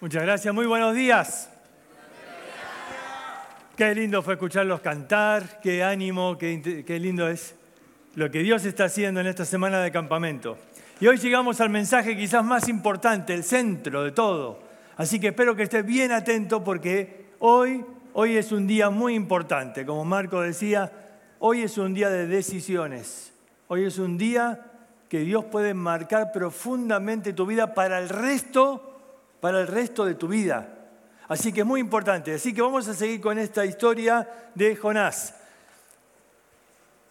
Muchas 0.00 0.22
gracias, 0.22 0.54
muy 0.54 0.66
buenos 0.66 0.94
días. 0.94 1.50
Qué 3.74 3.92
lindo 3.96 4.22
fue 4.22 4.34
escucharlos 4.34 4.80
cantar, 4.80 5.60
qué 5.60 5.82
ánimo, 5.82 6.38
qué, 6.38 6.84
qué, 6.86 7.00
lindo 7.00 7.26
es 7.26 7.56
lo 8.14 8.30
que 8.30 8.44
Dios 8.44 8.64
está 8.64 8.84
haciendo 8.84 9.20
en 9.20 9.26
esta 9.26 9.44
semana 9.44 9.80
de 9.80 9.90
campamento. 9.90 10.56
Y 11.00 11.08
hoy 11.08 11.16
llegamos 11.16 11.60
al 11.60 11.70
mensaje 11.70 12.16
quizás 12.16 12.44
más 12.44 12.68
importante, 12.68 13.34
el 13.34 13.42
centro 13.42 14.04
de 14.04 14.12
todo. 14.12 14.60
Así 14.96 15.18
que 15.18 15.28
espero 15.28 15.56
que 15.56 15.64
esté 15.64 15.82
bien 15.82 16.12
atento 16.12 16.62
porque 16.62 17.30
hoy, 17.40 17.84
hoy 18.12 18.36
es 18.36 18.52
un 18.52 18.68
día 18.68 18.90
muy 18.90 19.14
importante. 19.14 19.84
Como 19.84 20.04
Marco 20.04 20.40
decía, 20.40 20.92
hoy 21.40 21.62
es 21.62 21.76
un 21.76 21.92
día 21.92 22.08
de 22.08 22.28
decisiones. 22.28 23.32
Hoy 23.66 23.84
es 23.84 23.98
un 23.98 24.16
día 24.16 24.64
que 25.08 25.18
Dios 25.20 25.44
puede 25.46 25.74
marcar 25.74 26.30
profundamente 26.30 27.32
tu 27.32 27.46
vida 27.46 27.74
para 27.74 27.98
el 27.98 28.08
resto 28.08 28.87
para 29.40 29.60
el 29.60 29.66
resto 29.66 30.04
de 30.04 30.14
tu 30.14 30.28
vida. 30.28 30.68
Así 31.28 31.52
que 31.52 31.60
es 31.60 31.66
muy 31.66 31.80
importante. 31.80 32.34
Así 32.34 32.54
que 32.54 32.62
vamos 32.62 32.88
a 32.88 32.94
seguir 32.94 33.20
con 33.20 33.38
esta 33.38 33.64
historia 33.64 34.28
de 34.54 34.74
Jonás. 34.76 35.34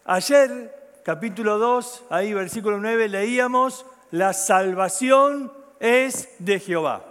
Ayer, 0.05 0.99
capítulo 1.03 1.57
2, 1.57 2.05
ahí 2.09 2.33
versículo 2.33 2.79
9, 2.79 3.09
leíamos, 3.09 3.85
la 4.11 4.33
salvación 4.33 5.53
es 5.79 6.29
de 6.39 6.59
Jehová. 6.59 7.05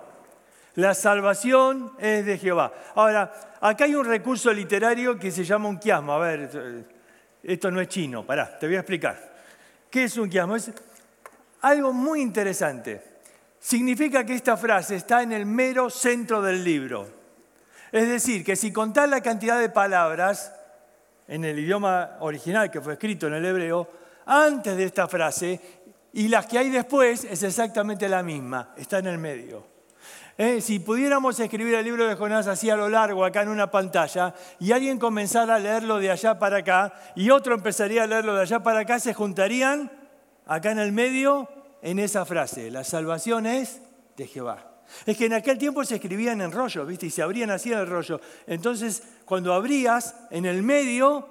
La 0.74 0.94
salvación 0.94 1.92
es 1.98 2.27
de 2.27 2.38
Jehová. 2.38 2.72
Ahora, 2.94 3.33
acá 3.60 3.84
hay 3.84 3.94
un 3.94 4.05
recurso 4.05 4.52
literario 4.52 5.19
que 5.19 5.30
se 5.30 5.44
llama 5.44 5.69
un 5.69 5.78
quiasmo. 5.78 6.12
A 6.12 6.19
ver, 6.19 6.84
esto 7.42 7.70
no 7.70 7.80
es 7.80 7.88
chino, 7.88 8.27
pará, 8.27 8.58
te 8.58 8.66
voy 8.66 8.77
a 8.77 8.80
explicar. 8.80 9.36
¿Qué 9.88 10.05
es 10.05 10.16
un 10.16 10.28
quiasmo? 10.28 10.56
Es 10.56 10.70
algo 11.60 11.92
muy 11.92 12.20
interesante 12.20 13.16
significa 13.59 14.24
que 14.24 14.34
esta 14.34 14.56
frase 14.56 14.96
está 14.96 15.23
en 15.23 15.33
el 15.33 15.46
mero 15.46 15.91
centro 15.91 16.42
del 16.42 16.62
libro. 16.62 17.09
Es 17.92 18.09
decir, 18.09 18.45
que 18.45 18.56
si 18.56 18.73
contás 18.73 19.09
la 19.09 19.20
cantidad 19.20 19.58
de 19.58 19.69
palabras 19.69 20.53
en 21.28 21.44
el 21.44 21.58
idioma 21.58 22.17
original 22.20 22.70
que 22.70 22.80
fue 22.80 22.95
escrito 22.95 23.27
en 23.27 23.34
el 23.34 23.45
hebreo, 23.45 23.89
antes 24.27 24.77
de 24.77 24.84
esta 24.84 25.06
frase 25.08 25.61
y 26.12 26.28
las 26.28 26.47
que 26.47 26.58
hay 26.58 26.70
después 26.70 27.25
es 27.25 27.42
exactamente 27.42 28.08
la 28.08 28.22
misma, 28.22 28.70
está 28.77 28.98
en 28.98 29.06
el 29.06 29.19
medio. 29.19 29.67
Eh, 30.39 30.61
si 30.61 30.80
pudiéramos 30.80 31.41
escribir 31.41 31.75
el 31.75 31.84
libro 31.84 32.06
de 32.06 32.14
Jonás 32.14 32.47
así 32.47 32.69
a 32.69 32.77
lo 32.77 32.91
largo, 32.91 33.25
acá 33.25 33.42
en 33.42 33.48
una 33.48 33.70
pantalla, 33.70 34.34
y 34.61 34.73
alguien 34.73 34.98
comenzara 34.98 35.55
a 35.55 35.58
leerlo 35.58 35.98
de 35.98 36.11
allá 36.11 36.39
para 36.39 36.58
acá, 36.58 36.92
y 37.14 37.30
otro 37.30 37.55
empezaría 37.55 38.02
a 38.02 38.06
leerlo 38.06 38.34
de 38.34 38.42
allá 38.42 38.62
para 38.62 38.80
acá, 38.80 39.00
se 39.00 39.14
juntarían 39.14 39.91
acá 40.47 40.73
en 40.73 40.78
el 40.78 40.92
medio 40.92 41.48
en 41.82 41.98
esa 41.98 42.24
frase, 42.24 42.70
la 42.70 42.84
salvación 42.84 43.46
es 43.46 43.80
de 44.16 44.27
Jehová. 44.27 44.72
Es 45.05 45.16
que 45.16 45.27
en 45.27 45.34
aquel 45.34 45.58
tiempo 45.58 45.84
se 45.84 45.96
escribían 45.96 46.41
en 46.41 46.52
rollo, 46.52 46.86
¿viste? 46.86 47.06
Y 47.06 47.10
se 47.10 47.22
abrían 47.22 47.50
así 47.50 47.72
el 47.72 47.86
rollo. 47.86 48.20
Entonces, 48.46 49.02
cuando 49.24 49.52
abrías, 49.52 50.14
en 50.30 50.46
el 50.46 50.62
medio, 50.62 51.28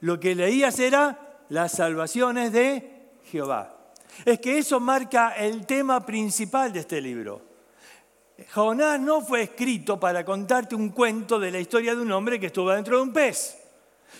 lo 0.00 0.18
que 0.18 0.34
leías 0.34 0.78
era, 0.78 1.44
la 1.48 1.68
salvación 1.68 2.38
es 2.38 2.52
de 2.52 3.10
Jehová. 3.30 3.74
Es 4.24 4.40
que 4.40 4.58
eso 4.58 4.80
marca 4.80 5.30
el 5.36 5.64
tema 5.66 6.04
principal 6.04 6.72
de 6.72 6.80
este 6.80 7.00
libro. 7.00 7.42
Jonás 8.54 9.00
no 9.00 9.20
fue 9.20 9.42
escrito 9.42 9.98
para 9.98 10.24
contarte 10.24 10.74
un 10.74 10.90
cuento 10.90 11.38
de 11.38 11.50
la 11.50 11.58
historia 11.58 11.94
de 11.94 12.02
un 12.02 12.12
hombre 12.12 12.38
que 12.38 12.46
estuvo 12.46 12.70
dentro 12.70 12.96
de 12.96 13.02
un 13.02 13.12
pez, 13.12 13.58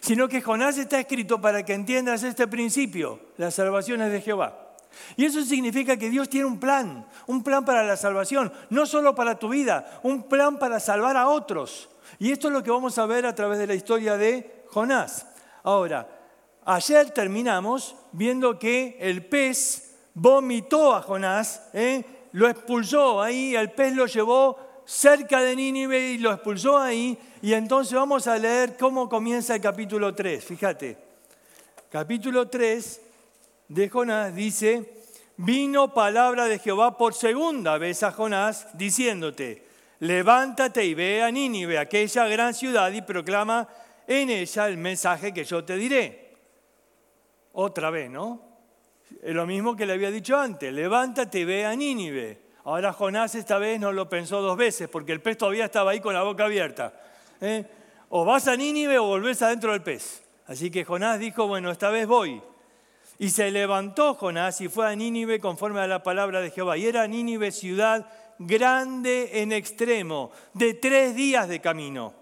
sino 0.00 0.28
que 0.28 0.42
Jonás 0.42 0.77
está 0.77 0.98
escrito 0.98 1.41
para 1.41 1.64
que 1.64 1.72
entiendas 1.72 2.22
este 2.25 2.48
principio, 2.48 3.20
la 3.36 3.50
salvación 3.50 4.03
es 4.03 4.12
de 4.12 4.20
Jehová. 4.20 4.67
Y 5.16 5.24
eso 5.24 5.42
significa 5.42 5.96
que 5.96 6.10
Dios 6.10 6.28
tiene 6.28 6.46
un 6.46 6.60
plan, 6.60 7.06
un 7.27 7.42
plan 7.42 7.64
para 7.64 7.82
la 7.84 7.96
salvación, 7.96 8.52
no 8.70 8.86
solo 8.86 9.14
para 9.14 9.38
tu 9.38 9.48
vida, 9.48 10.00
un 10.02 10.24
plan 10.24 10.58
para 10.58 10.80
salvar 10.80 11.16
a 11.16 11.28
otros. 11.28 11.88
Y 12.18 12.32
esto 12.32 12.48
es 12.48 12.54
lo 12.54 12.62
que 12.62 12.70
vamos 12.70 12.98
a 12.98 13.06
ver 13.06 13.26
a 13.26 13.34
través 13.34 13.58
de 13.58 13.66
la 13.66 13.74
historia 13.74 14.16
de 14.16 14.64
Jonás. 14.69 15.26
Ahora, 15.62 16.08
ayer 16.64 17.10
terminamos 17.10 17.97
viendo 18.12 18.58
que 18.58 18.97
el 19.00 19.25
pez 19.26 19.97
vomitó 20.14 20.94
a 20.94 21.03
Jonás, 21.03 21.69
¿eh? 21.72 22.04
lo 22.32 22.48
expulsó 22.48 23.22
ahí, 23.22 23.54
el 23.54 23.70
pez 23.72 23.94
lo 23.94 24.06
llevó 24.06 24.58
cerca 24.84 25.41
de 25.41 25.54
Nínive 25.54 26.12
y 26.12 26.19
lo 26.19 26.32
expulsó 26.32 26.78
ahí. 26.78 27.19
Y 27.42 27.53
entonces 27.53 27.94
vamos 27.94 28.26
a 28.26 28.38
leer 28.38 28.76
cómo 28.76 29.08
comienza 29.08 29.54
el 29.54 29.60
capítulo 29.60 30.14
3. 30.14 30.44
Fíjate, 30.44 30.98
capítulo 31.91 32.48
3 32.48 33.03
de 33.69 33.89
Jonás 33.89 34.34
dice, 34.34 34.95
vino 35.37 35.93
palabra 35.93 36.47
de 36.47 36.59
Jehová 36.59 36.97
por 36.97 37.15
segunda 37.15 37.79
vez 37.79 38.03
a 38.03 38.12
Jonás, 38.12 38.77
diciéndote, 38.77 39.62
levántate 40.01 40.84
y 40.84 40.95
ve 40.95 41.23
a 41.23 41.31
Nínive, 41.31 41.79
aquella 41.79 42.27
gran 42.27 42.55
ciudad, 42.55 42.91
y 42.93 43.03
proclama 43.03 43.69
en 44.06 44.31
ella 44.31 44.69
el 44.69 44.79
mensaje 44.79 45.34
que 45.34 45.45
yo 45.45 45.65
te 45.65 45.77
diré. 45.77 46.34
Otra 47.53 47.91
vez, 47.91 48.11
¿no? 48.11 48.43
Lo 49.23 49.47
mismo 49.47 49.77
que 49.77 49.87
le 49.87 49.95
había 49.95 50.11
dicho 50.11 50.39
antes, 50.39 50.73
levántate 50.73 51.41
y 51.41 51.45
ve 51.45 51.67
a 51.67 51.75
Nínive. 51.75 52.49
Ahora 52.65 52.93
Jonás 52.93 53.35
esta 53.35 53.59
vez 53.59 53.81
no 53.81 53.93
lo 53.93 54.09
pensó 54.09 54.41
dos 54.41 54.56
veces, 54.56 54.89
porque 54.89 55.12
el 55.12 55.21
pez 55.21 55.39
todavía 55.39 55.67
estaba 55.67 55.91
ahí 55.91 56.00
con 56.00 56.15
la 56.15 56.23
boca 56.23 56.45
abierta. 56.45 56.93
¿eh? 57.41 57.65
O 58.11 58.25
vas 58.25 58.49
a 58.49 58.56
Nínive 58.56 58.99
o 58.99 59.05
volvés 59.05 59.43
adentro 59.43 59.73
del 59.73 59.83
pez. 59.83 60.23
Así 60.47 60.71
que 60.71 60.85
Jonás 60.85 61.19
dijo, 61.19 61.47
bueno, 61.47 61.71
esta 61.71 61.91
vez 61.91 62.06
voy. 62.06 62.41
Y 63.19 63.31
se 63.31 63.51
levantó 63.51 64.15
Jonás 64.15 64.61
y 64.61 64.69
fue 64.69 64.87
a 64.87 64.95
Nínive 64.95 65.41
conforme 65.41 65.81
a 65.81 65.89
la 65.89 66.03
palabra 66.03 66.41
de 66.41 66.53
Jehová. 66.53 66.77
Y 66.77 66.87
era 66.87 67.06
Nínive 67.06 67.51
ciudad 67.51 68.06
grande 68.39 69.43
en 69.43 69.53
extremo, 69.53 70.31
de 70.55 70.75
tres 70.75 71.17
días 71.17 71.49
de 71.49 71.61
camino. 71.61 72.15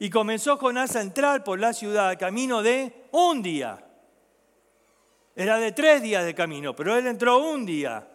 Y 0.00 0.10
comenzó 0.10 0.56
Jonás 0.56 0.96
a 0.96 1.00
entrar 1.00 1.44
por 1.44 1.60
la 1.60 1.72
ciudad, 1.72 2.18
camino 2.18 2.60
de 2.60 2.92
un 3.12 3.40
día. 3.40 3.86
Era 5.36 5.58
de 5.58 5.70
tres 5.70 6.02
días 6.02 6.24
de 6.24 6.34
camino, 6.34 6.74
pero 6.74 6.96
él 6.96 7.06
entró 7.06 7.38
un 7.38 7.64
día. 7.64 8.08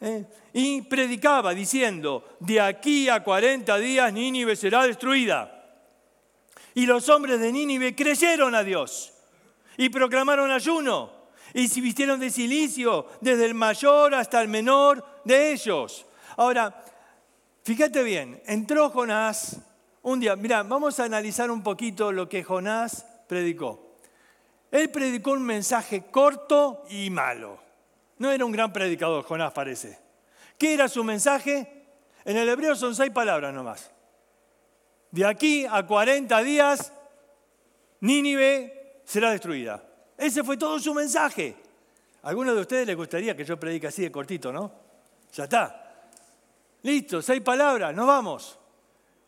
¿eh? 0.00 0.24
Y 0.52 0.82
predicaba 0.82 1.52
diciendo, 1.52 2.36
de 2.38 2.60
aquí 2.60 3.08
a 3.08 3.24
40 3.24 3.76
días 3.78 4.12
Nínive 4.12 4.54
será 4.54 4.84
destruida. 4.84 5.56
Y 6.74 6.86
los 6.86 7.08
hombres 7.08 7.40
de 7.40 7.50
Nínive 7.50 7.96
creyeron 7.96 8.54
a 8.54 8.62
Dios 8.62 9.12
y 9.76 9.88
proclamaron 9.88 10.52
ayuno 10.52 11.19
y 11.54 11.68
se 11.68 11.80
vistieron 11.80 12.20
de 12.20 12.30
silicio, 12.30 13.06
desde 13.20 13.46
el 13.46 13.54
mayor 13.54 14.14
hasta 14.14 14.40
el 14.40 14.48
menor 14.48 15.04
de 15.24 15.52
ellos. 15.52 16.06
Ahora, 16.36 16.84
fíjate 17.62 18.02
bien, 18.02 18.40
entró 18.46 18.90
Jonás 18.90 19.60
un 20.02 20.18
día, 20.18 20.34
mira, 20.34 20.62
vamos 20.62 20.98
a 20.98 21.04
analizar 21.04 21.50
un 21.50 21.62
poquito 21.62 22.10
lo 22.10 22.28
que 22.28 22.42
Jonás 22.42 23.04
predicó. 23.28 23.98
Él 24.70 24.90
predicó 24.90 25.32
un 25.32 25.42
mensaje 25.42 26.06
corto 26.10 26.84
y 26.88 27.10
malo. 27.10 27.58
No 28.16 28.30
era 28.30 28.44
un 28.44 28.52
gran 28.52 28.72
predicador, 28.72 29.24
Jonás 29.24 29.52
parece. 29.52 29.98
¿Qué 30.56 30.72
era 30.72 30.88
su 30.88 31.04
mensaje? 31.04 31.84
En 32.24 32.36
el 32.36 32.48
hebreo 32.48 32.74
son 32.76 32.94
seis 32.94 33.10
palabras 33.10 33.52
nomás. 33.52 33.90
De 35.10 35.26
aquí 35.26 35.66
a 35.68 35.86
40 35.86 36.42
días, 36.42 36.92
Nínive 38.00 39.02
será 39.04 39.32
destruida. 39.32 39.82
Ese 40.20 40.44
fue 40.44 40.58
todo 40.58 40.78
su 40.78 40.92
mensaje. 40.92 41.56
A 42.22 42.28
algunos 42.28 42.54
de 42.54 42.60
ustedes 42.60 42.86
les 42.86 42.96
gustaría 42.96 43.34
que 43.34 43.44
yo 43.44 43.58
predique 43.58 43.86
así 43.86 44.02
de 44.02 44.12
cortito, 44.12 44.52
¿no? 44.52 44.70
Ya 45.32 45.44
está. 45.44 46.02
Listo, 46.82 47.22
seis 47.22 47.40
palabras, 47.40 47.94
nos 47.94 48.06
vamos. 48.06 48.58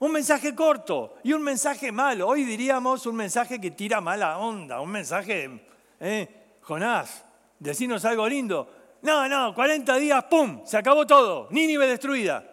Un 0.00 0.12
mensaje 0.12 0.54
corto 0.54 1.14
y 1.25 1.32
un 1.32 1.42
mensaje 1.42 1.91
malo. 1.91 2.28
Hoy 2.28 2.44
diríamos 2.44 3.06
un 3.06 3.16
mensaje 3.16 3.58
que 3.58 3.70
tira 3.70 4.03
mala 4.03 4.36
onda, 4.36 4.80
un 4.80 4.91
mensaje, 4.91 5.64
¿eh? 5.98 6.58
Jonás, 6.60 7.24
decinos 7.59 8.04
algo 8.04 8.28
lindo. 8.28 8.69
No, 9.00 9.26
no, 9.28 9.54
40 9.54 9.97
días, 9.97 10.24
¡pum! 10.24 10.60
Se 10.66 10.76
acabó 10.76 11.06
todo, 11.06 11.48
Nínive 11.50 11.86
destruida. 11.86 12.50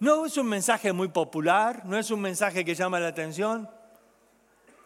No 0.00 0.26
es 0.26 0.36
un 0.36 0.48
mensaje 0.48 0.92
muy 0.92 1.08
popular, 1.08 1.82
no 1.84 1.96
es 1.96 2.10
un 2.10 2.20
mensaje 2.20 2.64
que 2.64 2.74
llama 2.74 2.98
la 2.98 3.08
atención. 3.08 3.68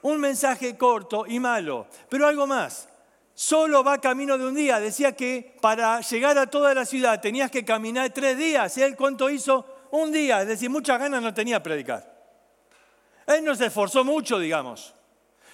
Un 0.03 0.21
mensaje 0.21 0.77
corto 0.77 1.25
y 1.27 1.41
malo. 1.41 1.87
Pero 2.09 2.27
algo 2.27 2.47
más, 2.47 2.89
solo 3.35 3.83
va 3.85 3.99
camino 3.99 4.39
de 4.39 4.47
un 4.47 4.55
día. 4.55 4.81
Decía 4.81 5.13
que 5.13 5.57
para 5.61 6.01
llegar 6.01 6.39
a 6.39 6.47
toda 6.47 6.75
la 6.75 6.85
ciudad 6.85 7.21
tenías 7.21 7.51
que 7.51 7.65
caminar 7.65 8.11
tres 8.11 8.37
días. 8.37 8.77
¿Y 8.79 8.83
él 8.83 8.97
cuánto 8.97 9.29
hizo? 9.31 9.65
Un 9.91 10.13
día. 10.13 10.43
Es 10.43 10.49
decir, 10.49 10.71
muchas 10.71 10.99
ganas 10.99 11.23
no 11.23 11.33
tenía 11.33 11.63
predicar. 11.63 12.17
Él 13.27 13.45
no 13.45 13.55
se 13.55 13.67
esforzó 13.67 14.05
mucho, 14.05 14.39
digamos. 14.39 14.95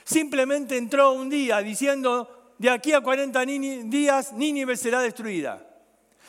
Simplemente 0.04 0.76
entró 0.76 1.12
un 1.12 1.28
día 1.28 1.58
diciendo, 1.58 2.54
de 2.58 2.70
aquí 2.70 2.92
a 2.92 3.00
40 3.00 3.44
días 3.44 4.32
Nínive 4.32 4.76
será 4.76 5.00
destruida. 5.00 5.66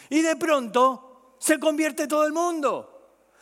Y 0.09 0.21
de 0.21 0.35
pronto 0.35 1.35
se 1.39 1.59
convierte 1.59 2.07
todo 2.07 2.25
el 2.25 2.33
mundo. 2.33 2.91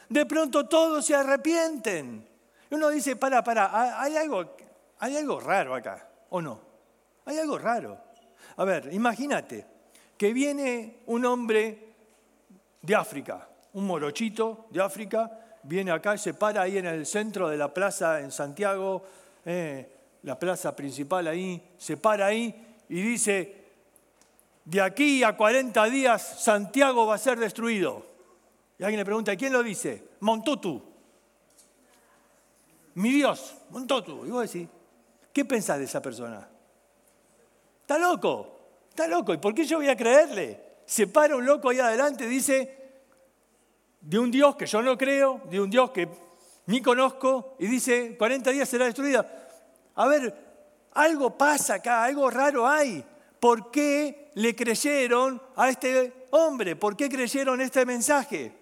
De 0.09 0.25
pronto 0.25 0.67
todos 0.67 1.05
se 1.05 1.15
arrepienten. 1.15 2.27
Uno 2.71 2.89
dice, 2.89 3.15
para, 3.15 3.43
para, 3.43 4.01
hay 4.01 4.17
algo 4.17 4.55
hay 5.03 5.17
algo 5.17 5.38
raro 5.38 5.75
acá, 5.75 6.07
¿o 6.29 6.41
no? 6.41 6.61
Hay 7.25 7.38
algo 7.38 7.57
raro. 7.57 8.00
A 8.55 8.63
ver, 8.63 8.88
imagínate 8.94 9.65
que 10.17 10.31
viene 10.31 11.00
un 11.07 11.25
hombre 11.25 11.89
de 12.81 12.95
África, 12.95 13.50
un 13.73 13.85
morochito 13.85 14.67
de 14.69 14.81
África, 14.81 15.57
viene 15.63 15.91
acá 15.91 16.15
y 16.15 16.19
se 16.19 16.33
para 16.33 16.61
ahí 16.61 16.77
en 16.77 16.85
el 16.85 17.05
centro 17.05 17.50
de 17.50 17.57
la 17.57 17.73
plaza 17.73 18.21
en 18.21 18.31
Santiago, 18.31 19.03
eh, 19.44 19.91
la 20.21 20.39
plaza 20.39 20.73
principal 20.73 21.27
ahí, 21.27 21.61
se 21.77 21.97
para 21.97 22.27
ahí 22.27 22.77
y 22.88 23.01
dice, 23.01 23.57
de 24.63 24.79
aquí 24.79 25.21
a 25.21 25.35
40 25.35 25.83
días 25.89 26.41
Santiago 26.41 27.05
va 27.05 27.15
a 27.15 27.17
ser 27.17 27.38
destruido. 27.38 28.05
Y 28.79 28.83
alguien 28.83 29.00
le 29.00 29.05
pregunta, 29.05 29.35
¿quién 29.35 29.51
lo 29.51 29.63
dice? 29.63 30.11
Montutu. 30.21 30.81
Mi 32.94 33.11
Dios, 33.11 33.53
Montutu. 33.69 34.25
Y 34.25 34.29
vos 34.29 34.50
decís, 34.50 34.69
¿qué 35.33 35.44
pensás 35.44 35.80
de 35.80 35.85
esa 35.85 36.01
persona? 36.01 36.47
Está 37.81 37.97
loco, 37.97 38.59
está 38.89 39.07
loco. 39.07 39.33
¿Y 39.33 39.38
por 39.38 39.53
qué 39.53 39.65
yo 39.65 39.77
voy 39.77 39.89
a 39.89 39.97
creerle? 39.97 40.62
Se 40.85 41.07
para 41.07 41.35
un 41.35 41.45
loco 41.45 41.69
ahí 41.69 41.80
adelante 41.80 42.27
dice, 42.27 43.01
de 44.00 44.19
un 44.19 44.31
Dios 44.31 44.56
que 44.56 44.65
yo 44.65 44.81
no 44.81 44.97
creo, 44.97 45.41
de 45.50 45.59
un 45.59 45.69
Dios 45.69 45.91
que 45.91 46.07
ni 46.68 46.81
conozco, 46.81 47.56
y 47.59 47.68
dice, 47.68 48.15
40 48.18 48.51
días 48.51 48.69
será 48.69 48.85
destruida. 48.85 49.50
A 49.95 50.07
ver, 50.07 50.33
algo 50.94 51.38
pasa 51.38 51.75
acá, 51.75 52.03
algo 52.03 52.29
raro 52.29 52.68
hay. 52.68 53.03
¿Por 53.39 53.71
qué 53.71 54.31
le 54.36 54.56
creyeron 54.56 55.41
a 55.56 55.69
este 55.69 56.27
hombre? 56.31 56.75
¿Por 56.75 56.95
qué 56.95 57.09
creyeron 57.09 57.59
este 57.59 57.86
mensaje? 57.86 58.53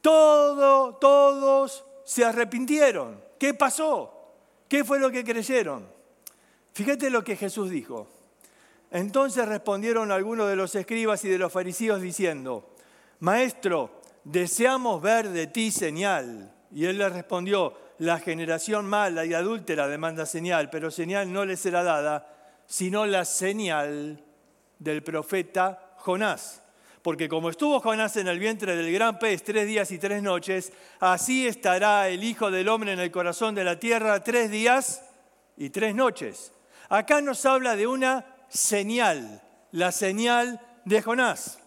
Todo, 0.00 0.96
todos 0.96 1.84
se 2.04 2.24
arrepintieron. 2.24 3.22
¿Qué 3.38 3.54
pasó? 3.54 4.21
¿Qué 4.72 4.84
fue 4.84 4.98
lo 4.98 5.10
que 5.10 5.22
creyeron? 5.22 5.86
Fíjate 6.72 7.10
lo 7.10 7.22
que 7.22 7.36
Jesús 7.36 7.68
dijo. 7.68 8.08
Entonces 8.90 9.46
respondieron 9.46 10.10
algunos 10.10 10.48
de 10.48 10.56
los 10.56 10.74
escribas 10.74 11.22
y 11.26 11.28
de 11.28 11.36
los 11.36 11.52
fariseos 11.52 12.00
diciendo, 12.00 12.74
Maestro, 13.20 14.00
deseamos 14.24 15.02
ver 15.02 15.28
de 15.28 15.46
ti 15.46 15.70
señal. 15.70 16.54
Y 16.70 16.86
él 16.86 16.96
les 16.96 17.12
respondió, 17.12 17.74
la 17.98 18.18
generación 18.18 18.86
mala 18.86 19.26
y 19.26 19.34
adúltera 19.34 19.88
demanda 19.88 20.24
señal, 20.24 20.70
pero 20.70 20.90
señal 20.90 21.30
no 21.30 21.44
les 21.44 21.60
será 21.60 21.82
dada, 21.82 22.62
sino 22.64 23.04
la 23.04 23.26
señal 23.26 24.24
del 24.78 25.02
profeta 25.02 25.96
Jonás. 25.98 26.61
Porque 27.02 27.28
como 27.28 27.50
estuvo 27.50 27.80
Jonás 27.80 28.16
en 28.16 28.28
el 28.28 28.38
vientre 28.38 28.76
del 28.76 28.92
gran 28.92 29.18
pez 29.18 29.42
tres 29.42 29.66
días 29.66 29.90
y 29.90 29.98
tres 29.98 30.22
noches, 30.22 30.72
así 31.00 31.46
estará 31.46 32.08
el 32.08 32.22
Hijo 32.22 32.50
del 32.50 32.68
Hombre 32.68 32.92
en 32.92 33.00
el 33.00 33.10
corazón 33.10 33.54
de 33.56 33.64
la 33.64 33.78
tierra 33.80 34.22
tres 34.22 34.50
días 34.50 35.02
y 35.56 35.70
tres 35.70 35.96
noches. 35.96 36.52
Acá 36.88 37.20
nos 37.20 37.44
habla 37.44 37.74
de 37.74 37.88
una 37.88 38.24
señal, 38.48 39.42
la 39.72 39.90
señal 39.90 40.60
de 40.84 41.02
Jonás. 41.02 41.58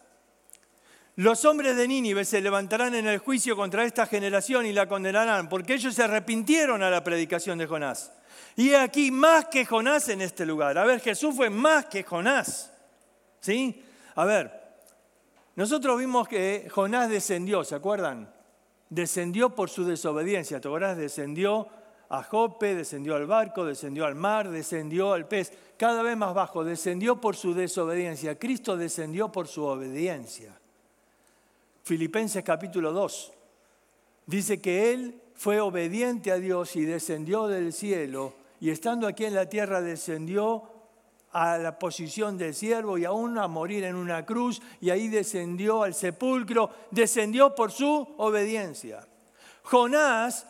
Los 1.18 1.46
hombres 1.46 1.76
de 1.76 1.88
Nínive 1.88 2.26
se 2.26 2.42
levantarán 2.42 2.94
en 2.96 3.08
el 3.08 3.20
juicio 3.20 3.56
contra 3.56 3.86
esta 3.86 4.06
generación 4.06 4.66
y 4.66 4.74
la 4.74 4.88
condenarán, 4.88 5.50
porque 5.50 5.74
ellos 5.76 5.96
se 5.96 6.04
arrepintieron 6.04 6.84
a 6.84 6.90
la 6.90 7.04
predicación 7.04 7.58
de 7.58 7.68
Jonás. 7.68 8.12
Y 8.56 8.74
aquí 8.74 9.12
más 9.12 9.46
que 9.46 9.66
Jonás 9.66 10.08
en 10.10 10.22
este 10.22 10.46
lugar. 10.46 10.78
A 10.78 10.86
ver, 10.86 11.02
Jesús 11.02 11.36
fue 11.36 11.50
más 11.50 11.86
que 11.86 12.04
Jonás. 12.04 12.72
¿Sí? 13.40 13.84
A 14.16 14.26
ver, 14.26 14.65
nosotros 15.56 15.98
vimos 15.98 16.28
que 16.28 16.68
Jonás 16.70 17.10
descendió, 17.10 17.64
¿se 17.64 17.76
acuerdan? 17.76 18.34
Descendió 18.90 19.56
por 19.56 19.70
su 19.70 19.86
desobediencia. 19.86 20.60
¿Te? 20.60 20.70
Descendió 20.96 21.68
a 22.10 22.24
Jope, 22.24 22.76
descendió 22.76 23.16
al 23.16 23.26
barco, 23.26 23.66
descendió 23.66 24.06
al 24.06 24.16
mar, 24.16 24.50
descendió 24.50 25.14
al 25.14 25.28
pez, 25.28 25.54
cada 25.78 26.04
vez 26.04 26.18
más 26.18 26.34
bajo, 26.34 26.64
descendió 26.64 27.20
por 27.20 27.36
su 27.36 27.54
desobediencia. 27.54 28.38
Cristo 28.38 28.78
descendió 28.78 29.32
por 29.32 29.48
su 29.48 29.64
obediencia. 29.64 30.60
Filipenses 31.84 32.44
capítulo 32.44 32.92
2. 32.92 33.34
Dice 34.26 34.60
que 34.60 34.92
Él 34.92 35.22
fue 35.36 35.62
obediente 35.62 36.32
a 36.32 36.38
Dios 36.38 36.76
y 36.76 36.84
descendió 36.86 37.48
del 37.48 37.74
cielo 37.74 38.34
y 38.60 38.72
estando 38.72 39.08
aquí 39.08 39.26
en 39.26 39.36
la 39.36 39.48
tierra 39.48 39.82
descendió 39.82 40.64
a 41.36 41.58
la 41.58 41.78
posición 41.78 42.38
del 42.38 42.56
siervo 42.56 42.98
y 42.98 43.04
aún 43.04 43.38
a 43.38 43.50
morir 43.50 43.84
en 43.84 43.96
una 43.96 44.26
cruz 44.26 44.62
y 44.80 44.90
ahí 44.90 45.10
descendió 45.10 45.84
al 45.84 45.94
sepulcro, 45.94 46.70
descendió 46.92 47.54
por 47.54 47.74
su 47.74 48.08
obediencia. 48.18 49.06
Jonás 49.64 50.48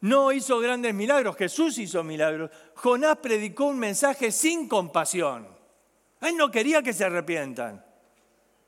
no 0.00 0.32
hizo 0.32 0.58
grandes 0.58 0.94
milagros, 0.94 1.36
Jesús 1.36 1.76
hizo 1.76 2.02
milagros. 2.02 2.50
Jonás 2.76 3.18
predicó 3.18 3.66
un 3.66 3.78
mensaje 3.78 4.32
sin 4.32 4.68
compasión. 4.68 5.46
Él 6.22 6.34
no 6.38 6.50
quería 6.50 6.82
que 6.82 6.94
se 6.94 7.04
arrepientan. 7.04 7.84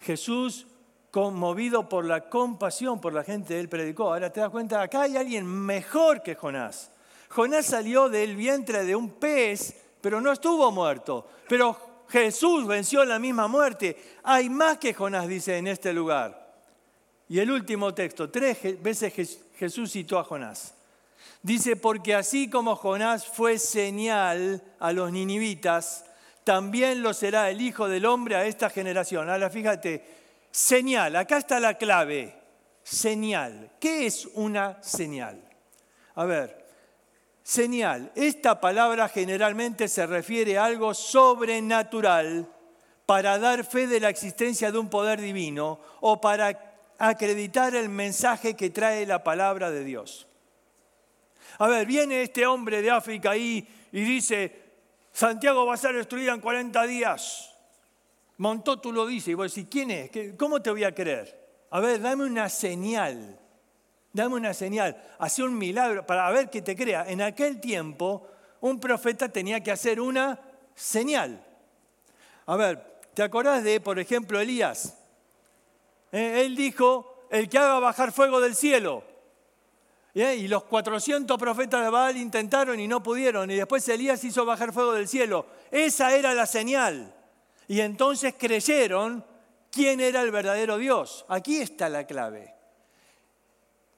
Jesús 0.00 0.66
conmovido 1.10 1.88
por 1.88 2.04
la 2.04 2.28
compasión 2.28 3.00
por 3.00 3.14
la 3.14 3.24
gente, 3.24 3.58
él 3.58 3.70
predicó. 3.70 4.12
Ahora 4.12 4.30
te 4.30 4.40
das 4.40 4.50
cuenta, 4.50 4.82
acá 4.82 5.00
hay 5.00 5.16
alguien 5.16 5.46
mejor 5.46 6.22
que 6.22 6.34
Jonás. 6.34 6.90
Jonás 7.30 7.64
salió 7.64 8.10
del 8.10 8.36
vientre 8.36 8.84
de 8.84 8.94
un 8.94 9.12
pez, 9.12 9.87
pero 10.00 10.20
no 10.20 10.32
estuvo 10.32 10.70
muerto. 10.70 11.28
Pero 11.48 12.04
Jesús 12.08 12.66
venció 12.66 13.04
la 13.04 13.18
misma 13.18 13.48
muerte. 13.48 13.96
Hay 14.24 14.48
más 14.48 14.78
que 14.78 14.94
Jonás, 14.94 15.28
dice 15.28 15.56
en 15.56 15.66
este 15.66 15.92
lugar. 15.92 16.46
Y 17.28 17.38
el 17.38 17.50
último 17.50 17.92
texto, 17.94 18.30
tres 18.30 18.82
veces 18.82 19.12
Jesús 19.56 19.92
citó 19.92 20.18
a 20.18 20.24
Jonás. 20.24 20.74
Dice, 21.42 21.76
porque 21.76 22.14
así 22.14 22.48
como 22.48 22.76
Jonás 22.76 23.26
fue 23.26 23.58
señal 23.58 24.62
a 24.78 24.92
los 24.92 25.12
ninivitas, 25.12 26.04
también 26.44 27.02
lo 27.02 27.12
será 27.12 27.50
el 27.50 27.60
Hijo 27.60 27.88
del 27.88 28.06
Hombre 28.06 28.36
a 28.36 28.46
esta 28.46 28.70
generación. 28.70 29.28
Ahora 29.28 29.50
fíjate, 29.50 30.18
Señal, 30.50 31.16
acá 31.16 31.38
está 31.38 31.60
la 31.60 31.74
clave. 31.74 32.34
Señal. 32.82 33.70
¿Qué 33.78 34.06
es 34.06 34.26
una 34.34 34.82
señal? 34.82 35.40
A 36.14 36.24
ver, 36.24 36.66
señal. 37.48 38.12
Esta 38.14 38.60
palabra 38.60 39.08
generalmente 39.08 39.88
se 39.88 40.06
refiere 40.06 40.58
a 40.58 40.66
algo 40.66 40.92
sobrenatural 40.92 42.46
para 43.06 43.38
dar 43.38 43.64
fe 43.64 43.86
de 43.86 44.00
la 44.00 44.10
existencia 44.10 44.70
de 44.70 44.76
un 44.76 44.90
poder 44.90 45.18
divino 45.18 45.80
o 46.02 46.20
para 46.20 46.76
acreditar 46.98 47.74
el 47.74 47.88
mensaje 47.88 48.54
que 48.54 48.68
trae 48.68 49.06
la 49.06 49.24
palabra 49.24 49.70
de 49.70 49.82
Dios. 49.82 50.26
A 51.58 51.68
ver, 51.68 51.86
viene 51.86 52.20
este 52.20 52.46
hombre 52.46 52.82
de 52.82 52.90
África 52.90 53.30
ahí 53.30 53.66
y 53.92 54.02
dice, 54.02 54.74
Santiago 55.10 55.64
va 55.64 55.72
a 55.72 55.78
ser 55.78 55.94
destruida 55.94 56.34
en 56.34 56.42
40 56.42 56.82
días. 56.86 57.56
Montó 58.36 58.78
tú 58.78 58.92
lo 58.92 59.06
dice 59.06 59.30
y 59.30 59.34
vos 59.34 59.54
decís, 59.54 59.70
¿quién 59.70 59.90
es? 59.90 60.10
¿Cómo 60.36 60.60
te 60.60 60.70
voy 60.70 60.84
a 60.84 60.94
creer? 60.94 61.64
A 61.70 61.80
ver, 61.80 61.98
dame 62.02 62.26
una 62.26 62.50
señal. 62.50 63.40
Dame 64.18 64.34
una 64.34 64.52
señal. 64.52 65.00
Hacía 65.20 65.44
un 65.44 65.56
milagro 65.56 66.04
para 66.04 66.28
ver 66.32 66.50
que 66.50 66.60
te 66.60 66.74
crea. 66.74 67.08
En 67.08 67.22
aquel 67.22 67.60
tiempo, 67.60 68.26
un 68.60 68.80
profeta 68.80 69.28
tenía 69.28 69.62
que 69.62 69.70
hacer 69.70 70.00
una 70.00 70.40
señal. 70.74 71.40
A 72.46 72.56
ver, 72.56 73.00
¿te 73.14 73.22
acordás 73.22 73.62
de, 73.62 73.80
por 73.80 73.96
ejemplo, 74.00 74.40
Elías? 74.40 74.98
Eh, 76.10 76.42
él 76.44 76.56
dijo, 76.56 77.28
el 77.30 77.48
que 77.48 77.58
haga 77.58 77.78
bajar 77.78 78.10
fuego 78.10 78.40
del 78.40 78.56
cielo. 78.56 79.04
¿Eh? 80.16 80.34
Y 80.34 80.48
los 80.48 80.64
400 80.64 81.38
profetas 81.38 81.84
de 81.84 81.88
Baal 81.88 82.16
intentaron 82.16 82.80
y 82.80 82.88
no 82.88 83.00
pudieron. 83.00 83.48
Y 83.52 83.54
después 83.54 83.88
Elías 83.88 84.24
hizo 84.24 84.44
bajar 84.44 84.72
fuego 84.72 84.94
del 84.94 85.06
cielo. 85.06 85.46
Esa 85.70 86.12
era 86.12 86.34
la 86.34 86.46
señal. 86.46 87.14
Y 87.68 87.82
entonces 87.82 88.34
creyeron 88.36 89.24
quién 89.70 90.00
era 90.00 90.22
el 90.22 90.32
verdadero 90.32 90.76
Dios. 90.76 91.24
Aquí 91.28 91.58
está 91.58 91.88
la 91.88 92.04
clave. 92.04 92.57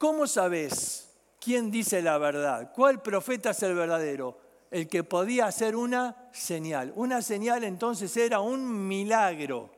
¿Cómo 0.01 0.27
sabes 0.27 1.11
quién 1.39 1.71
dice 1.71 2.01
la 2.01 2.17
verdad? 2.17 2.73
¿Cuál 2.75 3.03
profeta 3.03 3.51
es 3.51 3.63
el 3.65 3.75
verdadero? 3.75 4.41
El 4.71 4.89
que 4.89 5.05
podía 5.05 5.45
hacer 5.45 5.77
una 5.77 6.31
señal. 6.33 6.91
Una 6.97 7.21
señal 7.21 7.65
entonces 7.65 8.17
era 8.17 8.41
un 8.41 8.89
milagro. 8.89 9.69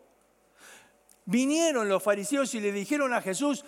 Vinieron 1.24 1.88
los 1.88 2.00
fariseos 2.00 2.54
y 2.54 2.60
le 2.60 2.70
dijeron 2.70 3.12
a 3.12 3.20
Jesús, 3.20 3.64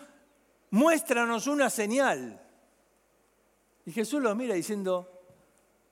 muéstranos 0.70 1.48
una 1.48 1.68
señal. 1.70 2.40
Y 3.84 3.90
Jesús 3.90 4.22
los 4.22 4.36
mira 4.36 4.54
diciendo, 4.54 5.10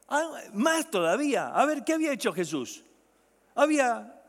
ah, 0.06 0.30
más 0.52 0.88
todavía, 0.92 1.48
a 1.48 1.66
ver, 1.66 1.82
¿qué 1.82 1.94
había 1.94 2.12
hecho 2.12 2.32
Jesús? 2.32 2.84
Había 3.56 4.22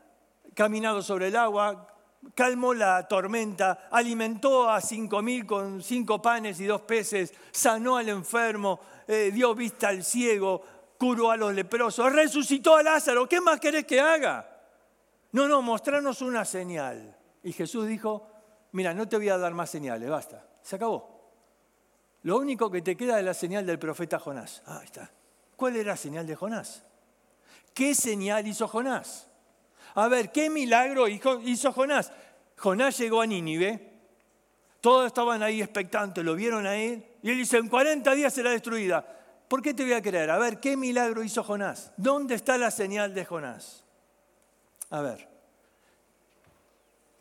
caminado 0.52 1.00
sobre 1.00 1.28
el 1.28 1.36
agua, 1.36 1.93
calmó 2.34 2.74
la 2.74 3.06
tormenta, 3.06 3.88
alimentó 3.90 4.70
a 4.70 4.80
cinco 4.80 5.22
mil 5.22 5.46
con 5.46 5.82
cinco 5.82 6.20
panes 6.20 6.60
y 6.60 6.66
dos 6.66 6.82
peces, 6.82 7.34
sanó 7.50 7.96
al 7.96 8.08
enfermo, 8.08 8.80
eh, 9.06 9.30
dio 9.32 9.54
vista 9.54 9.88
al 9.88 10.04
ciego, 10.04 10.62
curó 10.98 11.30
a 11.30 11.36
los 11.36 11.52
leprosos, 11.54 12.12
resucitó 12.12 12.76
a 12.76 12.82
Lázaro. 12.82 13.28
¿Qué 13.28 13.40
más 13.40 13.60
querés 13.60 13.84
que 13.84 14.00
haga? 14.00 14.50
No, 15.32 15.48
no, 15.48 15.62
mostrarnos 15.62 16.22
una 16.22 16.44
señal. 16.44 17.16
Y 17.42 17.52
Jesús 17.52 17.86
dijo, 17.86 18.26
mira, 18.72 18.94
no 18.94 19.08
te 19.08 19.16
voy 19.16 19.28
a 19.28 19.38
dar 19.38 19.52
más 19.52 19.70
señales, 19.70 20.08
basta, 20.08 20.46
se 20.62 20.76
acabó. 20.76 21.14
Lo 22.22 22.38
único 22.38 22.70
que 22.70 22.80
te 22.80 22.96
queda 22.96 23.18
es 23.18 23.24
la 23.24 23.34
señal 23.34 23.66
del 23.66 23.78
profeta 23.78 24.18
Jonás. 24.18 24.62
Ah, 24.66 24.78
ahí 24.78 24.86
está. 24.86 25.10
¿Cuál 25.56 25.76
era 25.76 25.90
la 25.90 25.96
señal 25.96 26.26
de 26.26 26.34
Jonás? 26.34 26.84
¿Qué 27.74 27.94
señal 27.94 28.46
hizo 28.46 28.66
Jonás? 28.66 29.28
A 29.94 30.08
ver, 30.08 30.32
¿qué 30.32 30.50
milagro 30.50 31.06
hizo 31.08 31.72
Jonás? 31.72 32.10
Jonás 32.56 32.98
llegó 32.98 33.20
a 33.20 33.26
Nínive, 33.26 33.92
Todos 34.80 35.06
estaban 35.06 35.42
ahí 35.42 35.62
expectantes, 35.62 36.24
lo 36.24 36.34
vieron 36.34 36.66
ahí. 36.66 37.16
Y 37.22 37.30
él 37.30 37.38
dice, 37.38 37.56
en 37.56 37.68
40 37.68 38.12
días 38.14 38.34
será 38.34 38.50
destruida. 38.50 39.06
¿Por 39.48 39.62
qué 39.62 39.72
te 39.72 39.82
voy 39.82 39.92
a 39.92 40.02
creer? 40.02 40.30
A 40.30 40.38
ver, 40.38 40.60
¿qué 40.60 40.76
milagro 40.76 41.22
hizo 41.22 41.42
Jonás? 41.42 41.92
¿Dónde 41.96 42.34
está 42.34 42.58
la 42.58 42.70
señal 42.70 43.14
de 43.14 43.24
Jonás? 43.24 43.84
A 44.90 45.00
ver, 45.00 45.28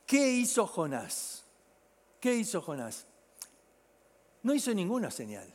¿qué 0.06 0.30
hizo 0.32 0.68
Jonás? 0.68 1.46
¿Qué 2.20 2.34
hizo 2.36 2.62
Jonás? 2.62 3.06
No 4.42 4.54
hizo 4.54 4.74
ninguna 4.74 5.10
señal. 5.10 5.48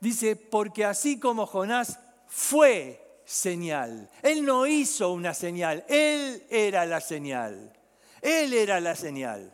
Dice, 0.00 0.36
porque 0.36 0.84
así 0.84 1.18
como 1.18 1.46
Jonás 1.46 1.98
fue 2.26 3.07
señal, 3.28 4.08
él 4.22 4.42
no 4.42 4.66
hizo 4.66 5.12
una 5.12 5.34
señal, 5.34 5.84
él 5.86 6.46
era 6.48 6.86
la 6.86 6.98
señal, 6.98 7.74
él 8.22 8.54
era 8.54 8.80
la 8.80 8.96
señal. 8.96 9.52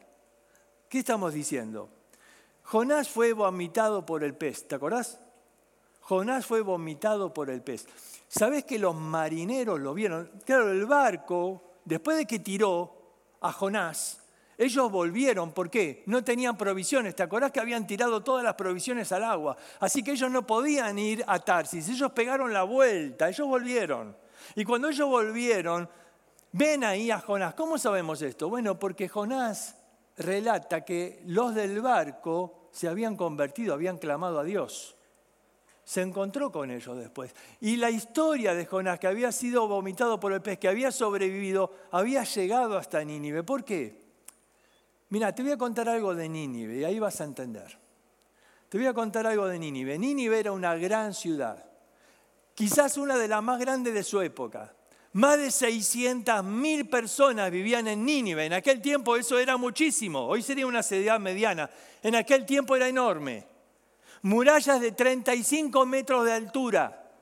¿Qué 0.89 1.01
estamos 1.01 1.35
diciendo? 1.35 1.91
Jonás 2.63 3.09
fue 3.09 3.33
vomitado 3.33 4.07
por 4.07 4.23
el 4.23 4.37
pez, 4.37 4.69
¿te 4.69 4.77
acordás? 4.77 5.19
Jonás 6.03 6.47
fue 6.47 6.61
vomitado 6.61 7.35
por 7.35 7.51
el 7.51 7.63
pez. 7.63 7.89
¿Sabes 8.29 8.65
que 8.65 8.79
los 8.79 8.95
marineros 8.95 9.81
lo 9.81 9.93
vieron? 9.93 10.31
Claro, 10.45 10.71
el 10.71 10.87
barco, 10.87 11.61
después 11.85 12.17
de 12.17 12.27
que 12.27 12.39
tiró 12.39 12.95
a 13.41 13.51
Jonás, 13.51 14.21
ellos 14.57 14.91
volvieron, 14.91 15.53
¿por 15.53 15.69
qué? 15.69 16.03
No 16.07 16.23
tenían 16.23 16.57
provisiones. 16.57 17.17
¿Te 17.17 17.23
acordás 17.23 17.51
que 17.51 17.61
habían 17.61 17.87
tirado 17.87 18.23
todas 18.23 18.45
las 18.45 18.55
provisiones 18.55 19.11
al 19.13 19.25
agua? 19.25 19.57
Así 19.81 20.03
que 20.03 20.13
ellos 20.13 20.31
no 20.31 20.47
podían 20.47 20.99
ir 20.99 21.25
a 21.27 21.39
Tarsis. 21.41 21.89
Ellos 21.89 22.13
pegaron 22.13 22.53
la 22.53 22.63
vuelta, 22.63 23.29
ellos 23.29 23.49
volvieron. 23.49 24.17
Y 24.55 24.65
cuando 24.65 24.89
ellos 24.89 25.09
volvieron, 25.09 25.89
ven 26.53 26.85
ahí 26.85 27.11
a 27.11 27.19
Jonás. 27.19 27.55
¿Cómo 27.55 27.79
sabemos 27.79 28.23
esto? 28.23 28.49
Bueno, 28.49 28.79
porque 28.79 29.09
Jonás 29.09 29.77
relata 30.17 30.85
que 30.85 31.23
los 31.27 31.55
del 31.55 31.81
barco 31.81 32.69
se 32.71 32.89
habían 32.89 33.17
convertido, 33.17 33.75
habían 33.75 33.99
clamado 33.99 34.39
a 34.39 34.45
Dios. 34.45 34.97
Se 35.83 36.01
encontró 36.01 36.51
con 36.51 36.71
ellos 36.71 36.97
después. 36.97 37.35
Y 37.61 37.77
la 37.77 37.91
historia 37.91 38.55
de 38.55 38.67
Jonás, 38.67 38.99
que 39.01 39.09
había 39.09 39.33
sido 39.33 39.67
vomitado 39.67 40.19
por 40.21 40.33
el 40.33 40.41
pez, 40.41 40.59
que 40.59 40.69
había 40.69 40.93
sobrevivido, 40.93 41.73
había 41.91 42.23
llegado 42.25 42.79
hasta 42.79 43.05
Nínive. 43.05 43.43
¿Por 43.43 43.65
qué? 43.65 44.04
Mira, 45.11 45.35
te 45.35 45.43
voy 45.43 45.53
a 45.53 45.59
contar 45.59 45.89
algo 45.89 46.15
de 46.15 46.29
Nínive 46.29 46.79
y 46.79 46.85
ahí 46.85 46.99
vas 46.99 47.21
a 47.21 47.25
entender. 47.25 47.79
Te 48.69 48.79
voy 48.79 48.87
a 48.87 48.95
contar 48.95 49.27
algo 49.27 49.47
de 49.47 49.59
Nínive. 49.59 49.99
Nínive 49.99 50.41
era 50.41 50.53
una 50.53 50.75
gran 50.75 51.15
ciudad, 51.15 51.65
quizás 52.55 52.97
una 52.97 53.17
de 53.17 53.29
las 53.29 53.43
más 53.43 53.61
grandes 53.61 53.95
de 53.95 54.03
su 54.03 54.21
época. 54.21 54.75
Más 55.13 55.39
de 55.39 55.47
600.000 55.47 56.91
personas 56.91 57.49
vivían 57.53 57.87
en 57.87 58.05
Nínive. 58.05 58.47
En 58.47 58.53
aquel 58.53 58.83
tiempo 58.83 59.15
eso 59.15 59.39
era 59.39 59.57
muchísimo. 59.57 60.27
Hoy 60.27 60.43
sería 60.43 60.67
una 60.67 60.83
ciudad 60.83 61.21
mediana. 61.21 61.71
En 62.03 62.17
aquel 62.17 62.45
tiempo 62.45 62.75
era 62.75 62.89
enorme. 62.89 63.47
Murallas 64.23 64.81
de 64.81 64.91
35 64.91 65.87
metros 65.87 66.25
de 66.25 66.33
altura. 66.33 67.13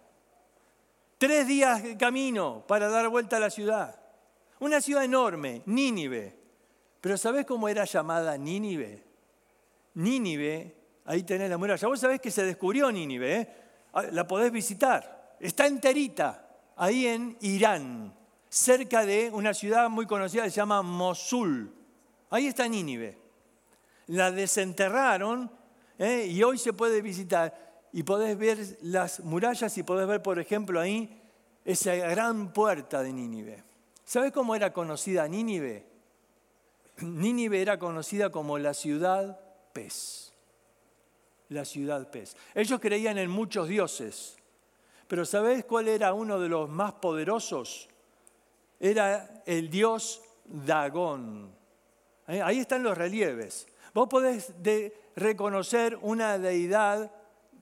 Tres 1.19 1.47
días 1.47 1.83
de 1.83 1.99
camino 1.99 2.65
para 2.67 2.89
dar 2.89 3.11
vuelta 3.11 3.37
a 3.37 3.41
la 3.41 3.51
ciudad. 3.51 4.01
Una 4.61 4.81
ciudad 4.81 5.05
enorme, 5.05 5.63
Nínive. 5.67 6.42
Pero 7.03 7.19
¿sabés 7.19 7.45
cómo 7.45 7.69
era 7.69 7.85
llamada 7.85 8.39
Nínive? 8.39 9.03
Nínive, 9.95 10.77
ahí 11.05 11.25
tenés 11.25 11.51
la 11.51 11.59
muralla. 11.59 11.89
Vos 11.89 11.99
sabés 11.99 12.21
que 12.21 12.31
se 12.31 12.45
descubrió 12.45 12.93
Nínive, 12.93 13.37
¿eh? 13.37 13.49
Ah, 13.93 14.05
la 14.13 14.25
podés 14.25 14.53
visitar. 14.53 15.35
Está 15.41 15.67
enterita, 15.67 16.49
ahí 16.77 17.09
en 17.09 17.37
Irán, 17.41 18.15
cerca 18.49 19.05
de 19.05 19.31
una 19.33 19.53
ciudad 19.53 19.91
muy 19.91 20.07
conocida 20.07 20.45
que 20.45 20.51
se 20.51 20.57
llama 20.59 20.81
Mosul. 20.83 21.75
Ahí 22.31 22.47
está 22.47 22.69
Nínive. 22.69 23.19
La 24.07 24.31
desenterraron 24.31 25.51
¿eh? 25.99 26.29
y 26.31 26.41
hoy 26.45 26.57
se 26.57 26.73
puede 26.73 27.03
visitar 27.03 27.83
y 27.93 28.05
podés 28.05 28.39
ver 28.39 28.59
las 28.83 29.19
murallas 29.25 29.77
y 29.77 29.83
podés 29.83 30.07
ver, 30.07 30.23
por 30.23 30.39
ejemplo, 30.39 30.79
ahí 30.79 31.21
esa 31.65 31.97
gran 31.97 32.53
puerta 32.53 33.03
de 33.03 33.13
Nínive. 33.13 33.65
¿Sabés 34.05 34.31
cómo 34.31 34.55
era 34.55 34.73
conocida 34.73 35.27
Nínive? 35.27 35.92
Nínive 37.03 37.61
era 37.61 37.79
conocida 37.79 38.31
como 38.31 38.59
la 38.59 38.75
ciudad 38.75 39.41
pez. 39.73 40.33
La 41.49 41.65
ciudad 41.65 42.11
pez. 42.11 42.37
Ellos 42.55 42.81
creían 42.81 43.19
en 43.19 43.31
muchos 43.31 43.69
dioses, 43.69 44.37
pero 45.09 45.25
¿sabés 45.25 45.65
cuál 45.65 45.89
era 45.89 46.15
uno 46.15 46.39
de 46.41 46.49
los 46.49 46.71
más 46.71 46.93
poderosos? 46.93 47.89
Era 48.81 49.43
el 49.47 49.69
dios 49.69 50.23
Dagón. 50.45 51.55
Ahí 52.27 52.61
están 52.61 52.83
los 52.83 52.97
relieves. 52.97 53.67
Vos 53.95 54.09
podés 54.09 54.53
reconocer 55.17 55.99
una 56.01 56.39
deidad 56.39 57.13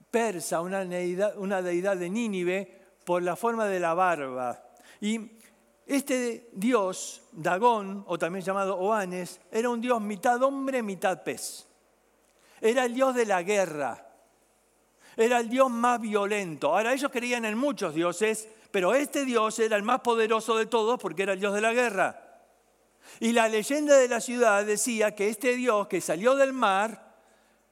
persa, 0.09 0.61
una 0.61 0.85
deidad, 0.85 1.37
una 1.37 1.61
deidad 1.61 1.97
de 1.97 2.09
Nínive, 2.09 2.81
por 3.05 3.23
la 3.23 3.35
forma 3.35 3.65
de 3.65 3.79
la 3.79 3.93
barba. 3.93 4.63
Y 4.99 5.31
este 5.91 6.47
dios, 6.53 7.21
Dagón, 7.33 8.05
o 8.07 8.17
también 8.17 8.45
llamado 8.45 8.77
Oanes, 8.77 9.41
era 9.51 9.69
un 9.69 9.81
dios 9.81 9.99
mitad 9.99 10.41
hombre, 10.41 10.81
mitad 10.81 11.21
pez. 11.21 11.67
Era 12.61 12.85
el 12.85 12.93
dios 12.93 13.13
de 13.13 13.25
la 13.25 13.43
guerra. 13.43 14.07
Era 15.17 15.39
el 15.39 15.49
dios 15.49 15.69
más 15.69 15.99
violento. 15.99 16.69
Ahora, 16.69 16.93
ellos 16.93 17.11
creían 17.11 17.43
en 17.43 17.57
muchos 17.57 17.93
dioses, 17.93 18.47
pero 18.71 18.93
este 18.93 19.25
dios 19.25 19.59
era 19.59 19.75
el 19.75 19.83
más 19.83 19.99
poderoso 19.99 20.55
de 20.55 20.65
todos 20.65 20.97
porque 20.97 21.23
era 21.23 21.33
el 21.33 21.41
dios 21.41 21.53
de 21.53 21.61
la 21.61 21.73
guerra. 21.73 22.39
Y 23.19 23.33
la 23.33 23.49
leyenda 23.49 23.97
de 23.97 24.07
la 24.07 24.21
ciudad 24.21 24.65
decía 24.65 25.13
que 25.13 25.27
este 25.27 25.57
dios 25.57 25.87
que 25.89 25.99
salió 25.99 26.35
del 26.35 26.53
mar 26.53 27.17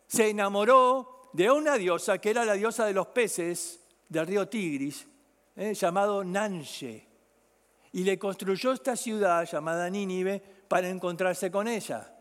se 0.08 0.28
enamoró 0.28 1.30
de 1.32 1.50
una 1.50 1.76
diosa 1.76 2.18
que 2.18 2.32
era 2.32 2.44
la 2.44 2.54
diosa 2.56 2.86
de 2.86 2.92
los 2.92 3.08
peces 3.08 3.80
del 4.10 4.28
río 4.28 4.50
Tigris, 4.50 5.08
eh, 5.56 5.74
llamado 5.74 6.22
Nanche 6.26 7.09
y 7.92 8.04
le 8.04 8.20
construyó 8.20 8.72
esta 8.72 8.96
ciudad 8.96 9.46
llamada 9.46 9.90
Nínive 9.90 10.42
para 10.68 10.90
encontrarse 10.90 11.50
con 11.50 11.68
ella. 11.68 12.14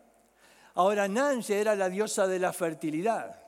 Ahora, 0.74 1.08
Nanche 1.08 1.60
era 1.60 1.74
la 1.74 1.88
diosa 1.88 2.26
de 2.26 2.38
la 2.38 2.52
fertilidad. 2.52 3.42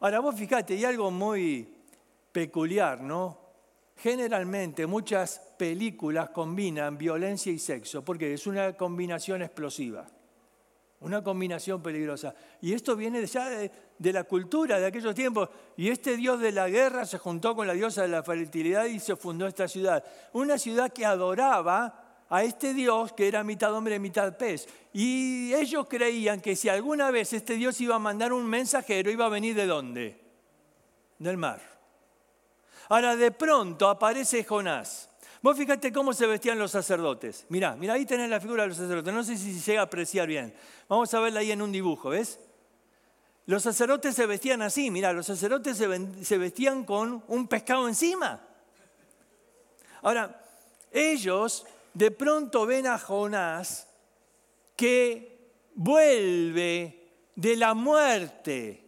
Ahora, 0.00 0.20
vos 0.20 0.34
fíjate, 0.34 0.74
hay 0.74 0.84
algo 0.84 1.10
muy 1.10 1.74
peculiar, 2.30 3.00
¿no? 3.00 3.38
Generalmente 3.96 4.86
muchas 4.86 5.40
películas 5.56 6.30
combinan 6.30 6.96
violencia 6.96 7.50
y 7.50 7.58
sexo, 7.58 8.04
porque 8.04 8.32
es 8.32 8.46
una 8.46 8.74
combinación 8.74 9.42
explosiva. 9.42 10.06
Una 11.00 11.22
combinación 11.22 11.80
peligrosa. 11.80 12.34
Y 12.60 12.72
esto 12.72 12.96
viene 12.96 13.24
ya 13.26 13.48
de, 13.48 13.70
la 14.12 14.24
cultura 14.24 14.80
de 14.80 14.86
aquellos 14.86 15.14
tiempos. 15.14 15.48
Y 15.76 15.90
este 15.90 16.16
dios 16.16 16.40
de 16.40 16.50
la 16.50 16.68
guerra 16.68 17.06
se 17.06 17.18
juntó 17.18 17.54
con 17.54 17.66
la 17.66 17.72
diosa 17.72 18.02
de 18.02 18.08
la 18.08 18.22
fertilidad 18.22 18.86
y 18.86 18.98
se 18.98 19.14
fundó 19.14 19.46
esta 19.46 19.68
ciudad. 19.68 20.04
Una 20.32 20.58
ciudad 20.58 20.92
que 20.92 21.06
adoraba 21.06 22.24
a 22.28 22.42
este 22.42 22.74
dios 22.74 23.12
que 23.12 23.28
era 23.28 23.44
mitad 23.44 23.72
hombre 23.72 23.98
mitad 24.00 24.36
pez. 24.36 24.68
Y 24.92 25.54
ellos 25.54 25.86
creían 25.88 26.40
que 26.40 26.56
si 26.56 26.68
alguna 26.68 27.12
vez 27.12 27.32
este 27.32 27.54
dios 27.54 27.80
iba 27.80 27.94
a 27.94 28.00
mandar 28.00 28.32
un 28.32 28.44
mensajero, 28.46 29.10
iba 29.10 29.26
a 29.26 29.30
venir 29.30 29.54
de 29.54 29.66
dónde? 29.66 30.20
Del 31.18 31.36
mar. 31.36 31.60
Ahora 32.88 33.14
de 33.14 33.30
pronto 33.30 33.88
aparece 33.88 34.42
Jonás 34.42 35.07
Vos 35.40 35.56
fíjate 35.56 35.92
cómo 35.92 36.12
se 36.12 36.26
vestían 36.26 36.58
los 36.58 36.72
sacerdotes. 36.72 37.46
Mirá, 37.48 37.76
mirá, 37.76 37.94
ahí 37.94 38.04
tenés 38.04 38.28
la 38.28 38.40
figura 38.40 38.62
de 38.64 38.68
los 38.68 38.76
sacerdotes. 38.76 39.14
No 39.14 39.22
sé 39.22 39.36
si 39.36 39.58
se 39.58 39.70
llega 39.70 39.82
a 39.82 39.84
apreciar 39.84 40.26
bien. 40.26 40.52
Vamos 40.88 41.12
a 41.14 41.20
verla 41.20 41.40
ahí 41.40 41.52
en 41.52 41.62
un 41.62 41.70
dibujo, 41.70 42.10
¿ves? 42.10 42.40
Los 43.46 43.62
sacerdotes 43.62 44.14
se 44.14 44.26
vestían 44.26 44.60
así, 44.60 44.90
mirá, 44.90 45.12
los 45.12 45.26
sacerdotes 45.26 45.76
se 45.76 46.38
vestían 46.38 46.84
con 46.84 47.24
un 47.28 47.48
pescado 47.48 47.88
encima. 47.88 48.40
Ahora, 50.02 50.44
ellos 50.92 51.64
de 51.94 52.10
pronto 52.10 52.66
ven 52.66 52.86
a 52.86 52.98
Jonás 52.98 53.88
que 54.76 55.38
vuelve 55.74 57.08
de 57.34 57.56
la 57.56 57.72
muerte, 57.74 58.84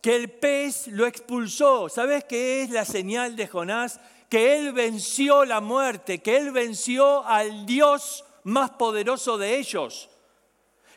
que 0.00 0.16
el 0.16 0.30
pez 0.30 0.88
lo 0.88 1.06
expulsó. 1.06 1.88
¿Sabes 1.88 2.24
qué 2.24 2.62
es 2.62 2.70
la 2.70 2.84
señal 2.84 3.36
de 3.36 3.46
Jonás? 3.46 4.00
Que 4.34 4.56
Él 4.56 4.72
venció 4.72 5.44
la 5.44 5.60
muerte, 5.60 6.18
que 6.18 6.36
Él 6.36 6.50
venció 6.50 7.24
al 7.24 7.66
Dios 7.66 8.24
más 8.42 8.70
poderoso 8.70 9.38
de 9.38 9.58
ellos, 9.58 10.10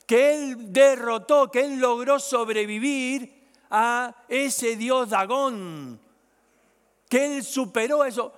que 0.07 0.33
Él 0.33 0.73
derrotó, 0.73 1.51
que 1.51 1.63
Él 1.63 1.79
logró 1.79 2.17
sobrevivir 2.17 3.47
a 3.69 4.25
ese 4.27 4.75
Dios 4.75 5.11
Dagón, 5.11 5.99
que 7.07 7.37
Él 7.37 7.43
superó 7.43 8.03
eso. 8.05 8.33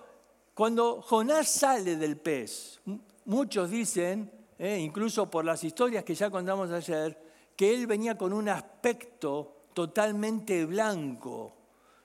Cuando 0.54 1.02
Jonás 1.02 1.48
sale 1.48 1.96
del 1.96 2.18
pez, 2.18 2.82
muchos 3.24 3.70
dicen, 3.70 4.30
eh, 4.58 4.80
incluso 4.80 5.32
por 5.32 5.46
las 5.46 5.64
historias 5.64 6.04
que 6.04 6.14
ya 6.14 6.30
contamos 6.30 6.72
ayer, 6.72 7.18
que 7.56 7.74
Él 7.74 7.88
venía 7.88 8.18
con 8.18 8.34
un 8.34 8.50
aspecto 8.50 9.68
totalmente 9.74 10.66
blanco. 10.66 11.54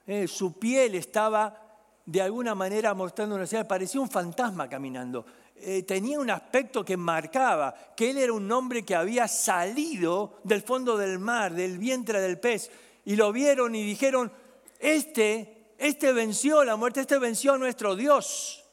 Eh, 0.06 0.28
su 0.28 0.60
piel 0.60 0.94
estaba 0.94 1.63
de 2.06 2.20
alguna 2.20 2.54
manera 2.54 2.94
mostrando 2.94 3.34
una 3.34 3.46
señal, 3.46 3.66
parecía 3.66 4.00
un 4.00 4.10
fantasma 4.10 4.68
caminando. 4.68 5.24
eh, 5.56 5.84
tenía 5.84 6.18
un 6.18 6.30
aspecto 6.30 6.84
que 6.84 6.96
marcaba 6.96 7.74
que 7.96 8.10
él 8.10 8.18
era 8.18 8.32
un 8.32 8.50
hombre 8.50 8.84
que 8.84 8.94
había 8.94 9.28
salido 9.28 10.40
del 10.42 10.62
fondo 10.62 10.96
del 10.96 11.18
mar, 11.18 11.54
del 11.54 11.78
vientre 11.78 12.20
del 12.20 12.38
pez, 12.38 12.70
y 13.04 13.16
lo 13.16 13.32
vieron 13.32 13.74
y 13.74 13.82
dijeron, 13.82 14.32
este, 14.78 15.74
este 15.78 16.12
venció 16.12 16.64
la 16.64 16.76
muerte, 16.76 17.00
este 17.00 17.18
venció 17.18 17.54
a 17.54 17.58
nuestro 17.58 17.96
Dios. 17.96 18.64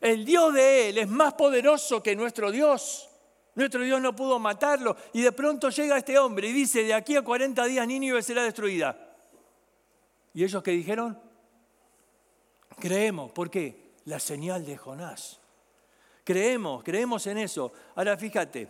El 0.00 0.24
Dios 0.24 0.52
de 0.52 0.88
él 0.88 0.98
es 0.98 1.08
más 1.08 1.34
poderoso 1.34 2.02
que 2.02 2.16
nuestro 2.16 2.50
Dios. 2.50 3.08
Nuestro 3.54 3.82
Dios 3.82 4.00
no 4.00 4.16
pudo 4.16 4.38
matarlo. 4.38 4.96
Y 5.12 5.22
de 5.22 5.30
pronto 5.30 5.68
llega 5.70 5.96
este 5.96 6.18
hombre 6.18 6.48
y 6.48 6.52
dice, 6.52 6.82
de 6.82 6.94
aquí 6.94 7.14
a 7.14 7.22
40 7.22 7.64
días 7.66 7.86
Nínive 7.86 8.22
será 8.22 8.42
destruida. 8.42 8.96
¿Y 10.34 10.42
ellos 10.42 10.62
qué 10.62 10.72
dijeron? 10.72 11.21
Creemos. 12.82 13.30
¿Por 13.30 13.48
qué? 13.48 13.92
La 14.06 14.18
señal 14.18 14.66
de 14.66 14.76
Jonás. 14.76 15.38
Creemos, 16.24 16.82
creemos 16.82 17.24
en 17.28 17.38
eso. 17.38 17.72
Ahora 17.94 18.16
fíjate, 18.16 18.68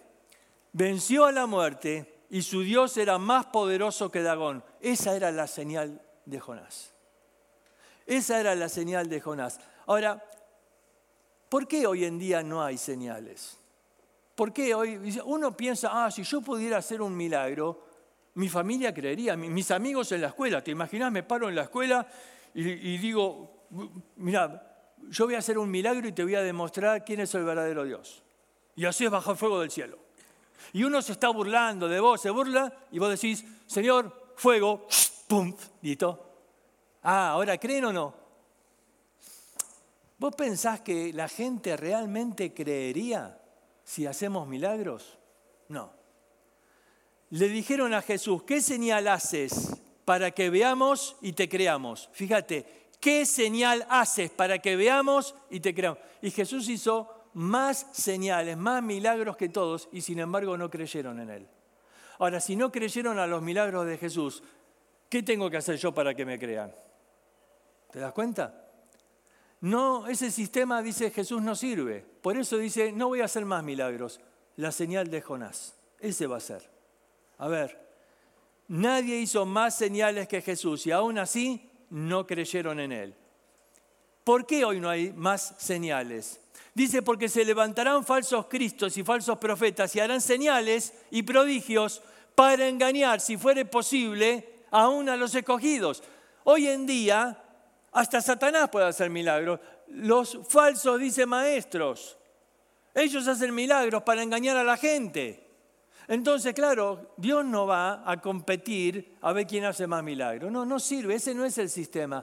venció 0.71 1.25
a 1.25 1.33
la 1.33 1.47
muerte 1.47 2.27
y 2.29 2.43
su 2.43 2.61
Dios 2.61 2.95
era 2.99 3.17
más 3.17 3.47
poderoso 3.47 4.11
que 4.11 4.23
Dagón. 4.23 4.63
Esa 4.83 5.17
era 5.17 5.33
la 5.33 5.47
señal 5.47 5.99
de 6.27 6.39
Jonás. 6.39 6.93
Esa 8.05 8.39
era 8.39 8.55
la 8.55 8.69
señal 8.69 9.09
de 9.09 9.19
Jonás. 9.19 9.59
Ahora, 9.87 10.23
¿por 11.49 11.67
qué 11.67 11.87
hoy 11.87 12.05
en 12.05 12.19
día 12.19 12.43
no 12.43 12.63
hay 12.63 12.77
señales? 12.77 13.57
¿Por 14.35 14.53
qué 14.53 14.75
hoy 14.75 15.19
uno 15.25 15.57
piensa, 15.57 15.89
ah, 15.91 16.11
si 16.11 16.23
yo 16.23 16.43
pudiera 16.43 16.77
hacer 16.77 17.01
un 17.01 17.17
milagro, 17.17 17.87
mi 18.35 18.51
familia 18.51 18.93
creería, 18.93 19.39
mis 19.39 19.71
amigos 19.71 20.13
en 20.13 20.21
la 20.21 20.29
escuela, 20.29 20.63
¿te 20.63 20.71
imaginas? 20.71 21.11
Me 21.11 21.23
paro 21.23 21.49
en 21.49 21.55
la 21.55 21.63
escuela 21.63 22.07
y, 22.53 22.69
y 22.69 22.99
digo, 22.99 23.62
mira, 24.17 24.87
yo 25.09 25.27
voy 25.27 25.35
a 25.35 25.39
hacer 25.39 25.59
un 25.59 25.71
milagro 25.71 26.07
y 26.07 26.13
te 26.13 26.23
voy 26.23 26.35
a 26.35 26.43
demostrar 26.43 27.05
quién 27.05 27.21
es 27.21 27.35
el 27.35 27.45
verdadero 27.45 27.85
Dios. 27.85 28.23
Y 28.75 28.85
así 28.85 29.05
es 29.05 29.11
bajo 29.11 29.33
el 29.33 29.37
fuego 29.37 29.61
del 29.61 29.71
cielo. 29.71 29.99
Y 30.73 30.85
uno 30.85 31.03
se 31.03 31.13
está 31.13 31.29
burlando 31.29 31.89
de 31.89 32.01
vos, 32.01 32.21
se 32.21 32.31
burla 32.31 32.73
y 32.91 32.99
vos 32.99 33.11
decís, 33.11 33.45
Señor, 33.67 34.33
fuego, 34.37 34.87
pum, 35.27 35.55
listo. 35.83 36.31
Ah, 37.03 37.31
ahora 37.31 37.59
creen 37.59 37.87
o 37.87 37.93
no. 37.93 38.15
¿Vos 40.19 40.35
pensás 40.37 40.81
que 40.81 41.13
la 41.13 41.29
gente 41.29 41.77
realmente 41.77 42.55
creería 42.55 43.41
si 43.83 44.07
hacemos 44.07 44.47
milagros? 44.47 45.19
No. 45.69 45.93
Le 47.31 47.49
dijeron 47.49 47.93
a 47.93 48.03
Jesús, 48.03 48.45
¿qué 48.45 48.61
señal 48.61 49.09
haces 49.09 49.77
para 50.05 50.31
que 50.31 50.49
veamos 50.49 51.17
y 51.23 51.33
te 51.33 51.49
creamos? 51.49 52.09
Fíjate, 52.13 52.82
¿Qué 53.03 53.27
señal 53.27 53.85
haces 53.91 54.31
para 54.31 54.61
que 54.61 54.77
veamos 54.77 55.35
y 55.51 55.59
te 55.59 55.75
creamos? 55.75 55.99
Y 56.23 56.31
Jesús 56.31 56.69
hizo 56.69 57.13
más 57.35 57.85
señales, 57.91 58.57
más 58.57 58.81
milagros 58.81 59.37
que 59.37 59.49
todos, 59.49 59.89
y 59.91 60.03
sin 60.03 60.21
embargo 60.21 60.57
no 60.57 60.71
creyeron 60.71 61.19
en 61.19 61.31
Él. 61.31 61.49
Ahora, 62.21 62.39
si 62.39 62.55
no 62.55 62.71
creyeron 62.71 63.19
a 63.19 63.27
los 63.27 63.43
milagros 63.43 63.87
de 63.87 63.99
Jesús, 63.99 64.45
¿qué 65.09 65.25
tengo 65.25 65.51
que 65.51 65.57
hacer 65.57 65.79
yo 65.79 65.93
para 65.93 66.15
que 66.15 66.25
me 66.25 66.39
crean? 66.39 66.73
¿Te 67.91 67.99
das 67.99 68.13
cuenta? 68.13 68.71
No, 69.63 70.07
ese 70.07 70.31
sistema, 70.31 70.81
dice 70.81 71.11
Jesús, 71.11 71.43
no 71.43 71.57
sirve. 71.57 72.07
Por 72.23 72.37
eso 72.37 72.57
dice, 72.57 72.93
no 72.93 73.09
voy 73.09 73.21
a 73.21 73.25
hacer 73.25 73.45
más 73.45 73.65
milagros. 73.65 74.21
La 74.55 74.71
señal 74.71 75.11
de 75.11 75.23
Jonás. 75.23 75.75
Ese 75.99 76.29
va 76.29 76.37
a 76.37 76.41
ser. 76.41 76.71
A 77.39 77.49
ver, 77.49 77.85
nadie 78.69 79.19
hizo 79.19 79.45
más 79.45 79.77
señales 79.77 80.29
que 80.29 80.41
Jesús 80.41 80.87
y 80.87 80.93
aún 80.93 81.19
así 81.19 81.69
no 81.93 82.27
creyeron 82.27 82.81
en 82.81 82.91
él. 82.91 83.15
¿Por 84.25 84.47
qué 84.47 84.65
hoy 84.65 84.81
no 84.81 84.89
hay 84.89 85.13
más 85.13 85.55
señales? 85.59 86.41
Dice, 86.75 87.03
porque 87.03 87.29
se 87.29 87.45
levantarán 87.45 88.05
falsos 88.05 88.47
cristos 88.47 88.97
y 88.97 89.05
falsos 89.05 89.37
profetas 89.39 89.95
y 89.95 90.01
harán 90.01 90.23
señales 90.23 90.95
y 91.11 91.23
prodigios 91.23 92.01
para 92.35 92.67
engañar, 92.67 93.21
si 93.21 93.37
fuere 93.37 93.67
posible, 93.67 94.65
aún 94.71 95.11
a 95.11 95.17
los 95.17 95.35
escogidos. 95.35 96.03
Hoy 96.45 96.67
en 96.67 96.87
día, 96.87 97.43
hasta 97.93 98.23
Satanás 98.23 98.71
puede 98.71 98.87
hacer 98.87 99.11
milagros. 99.11 99.61
Los 99.89 100.39
falsos, 100.49 100.99
dice 100.99 101.27
maestros, 101.27 102.17
ellos 102.95 103.29
hacen 103.29 103.55
milagros 103.55 104.03
para 104.03 104.23
engañar 104.23 104.57
a 104.57 104.65
la 104.65 104.79
gente. 104.79 105.42
Entonces, 106.13 106.53
claro, 106.53 107.15
Dios 107.17 107.43
no 107.43 107.67
va 107.67 108.03
a 108.05 108.21
competir 108.21 109.17
a 109.23 109.33
ver 109.33 109.47
quién 109.47 109.65
hace 109.65 109.87
más 109.87 110.05
milagros. 110.05 110.53
No, 110.53 110.67
no 110.67 110.79
sirve, 110.79 111.15
ese 111.15 111.33
no 111.33 111.43
es 111.43 111.57
el 111.57 111.71
sistema. 111.71 112.23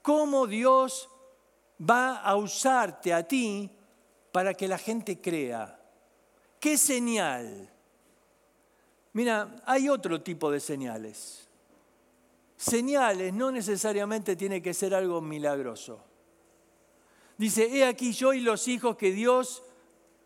¿Cómo 0.00 0.46
Dios 0.46 1.10
va 1.78 2.22
a 2.22 2.36
usarte 2.36 3.12
a 3.12 3.28
ti 3.28 3.70
para 4.32 4.54
que 4.54 4.66
la 4.66 4.78
gente 4.78 5.20
crea? 5.20 5.78
¿Qué 6.58 6.78
señal? 6.78 7.70
Mira, 9.12 9.56
hay 9.66 9.90
otro 9.90 10.22
tipo 10.22 10.50
de 10.50 10.58
señales. 10.58 11.46
Señales 12.56 13.34
no 13.34 13.52
necesariamente 13.52 14.36
tiene 14.36 14.62
que 14.62 14.72
ser 14.72 14.94
algo 14.94 15.20
milagroso. 15.20 16.02
Dice, 17.36 17.76
he 17.76 17.84
aquí 17.84 18.14
yo 18.14 18.32
y 18.32 18.40
los 18.40 18.68
hijos 18.68 18.96
que 18.96 19.12
Dios 19.12 19.62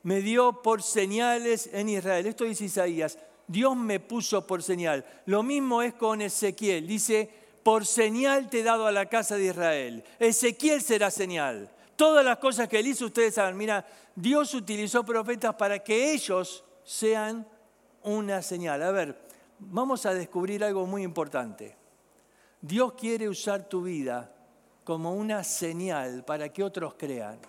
me 0.06 0.22
dio 0.22 0.62
por 0.62 0.84
señales 0.84 1.68
en 1.72 1.88
Israel. 1.88 2.26
Esto 2.26 2.44
dice 2.44 2.66
Isaías, 2.66 3.18
Dios 3.48 3.76
me 3.76 3.98
puso 3.98 4.46
por 4.46 4.62
señal. 4.62 5.04
Lo 5.24 5.42
mismo 5.42 5.82
es 5.82 5.94
con 5.94 6.22
Ezequiel. 6.22 6.86
Dice, 6.86 7.28
por 7.64 7.84
señal 7.84 8.48
te 8.48 8.60
he 8.60 8.62
dado 8.62 8.86
a 8.86 8.92
la 8.92 9.06
casa 9.06 9.34
de 9.34 9.46
Israel. 9.46 10.04
Ezequiel 10.20 10.80
será 10.80 11.10
señal. 11.10 11.68
Todas 11.96 12.24
las 12.24 12.38
cosas 12.38 12.68
que 12.68 12.78
él 12.78 12.86
hizo, 12.86 13.06
ustedes 13.06 13.34
saben, 13.34 13.56
mira, 13.56 13.84
Dios 14.14 14.54
utilizó 14.54 15.04
profetas 15.04 15.56
para 15.56 15.80
que 15.80 16.12
ellos 16.12 16.62
sean 16.84 17.44
una 18.04 18.42
señal. 18.42 18.84
A 18.84 18.92
ver, 18.92 19.20
vamos 19.58 20.06
a 20.06 20.14
descubrir 20.14 20.62
algo 20.62 20.86
muy 20.86 21.02
importante. 21.02 21.74
Dios 22.60 22.92
quiere 22.92 23.28
usar 23.28 23.68
tu 23.68 23.82
vida 23.82 24.32
como 24.84 25.16
una 25.16 25.42
señal 25.42 26.24
para 26.24 26.48
que 26.52 26.62
otros 26.62 26.94
crean. 26.94 27.40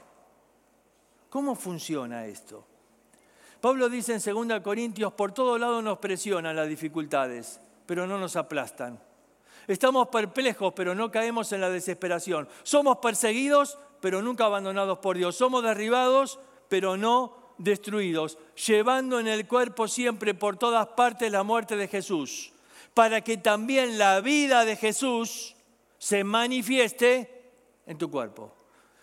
¿Cómo 1.37 1.53
funciona 1.53 2.25
esto? 2.25 2.65
Pablo 3.61 3.89
dice 3.89 4.15
en 4.15 4.47
2 4.47 4.59
Corintios, 4.61 5.13
por 5.13 5.33
todo 5.33 5.59
lado 5.59 5.83
nos 5.83 5.99
presionan 5.99 6.55
las 6.55 6.67
dificultades, 6.67 7.61
pero 7.85 8.07
no 8.07 8.17
nos 8.17 8.35
aplastan. 8.35 8.99
Estamos 9.67 10.07
perplejos, 10.07 10.73
pero 10.75 10.95
no 10.95 11.11
caemos 11.11 11.51
en 11.51 11.61
la 11.61 11.69
desesperación. 11.69 12.49
Somos 12.63 12.97
perseguidos, 12.97 13.77
pero 14.01 14.23
nunca 14.23 14.45
abandonados 14.45 14.97
por 14.97 15.15
Dios. 15.15 15.35
Somos 15.35 15.61
derribados, 15.61 16.39
pero 16.69 16.97
no 16.97 17.53
destruidos, 17.59 18.39
llevando 18.65 19.19
en 19.19 19.27
el 19.27 19.47
cuerpo 19.47 19.87
siempre 19.87 20.33
por 20.33 20.57
todas 20.57 20.87
partes 20.87 21.31
la 21.31 21.43
muerte 21.43 21.75
de 21.75 21.87
Jesús, 21.87 22.51
para 22.95 23.21
que 23.21 23.37
también 23.37 23.99
la 23.99 24.21
vida 24.21 24.65
de 24.65 24.75
Jesús 24.75 25.55
se 25.99 26.23
manifieste 26.23 27.51
en 27.85 27.99
tu 27.99 28.09
cuerpo. 28.09 28.51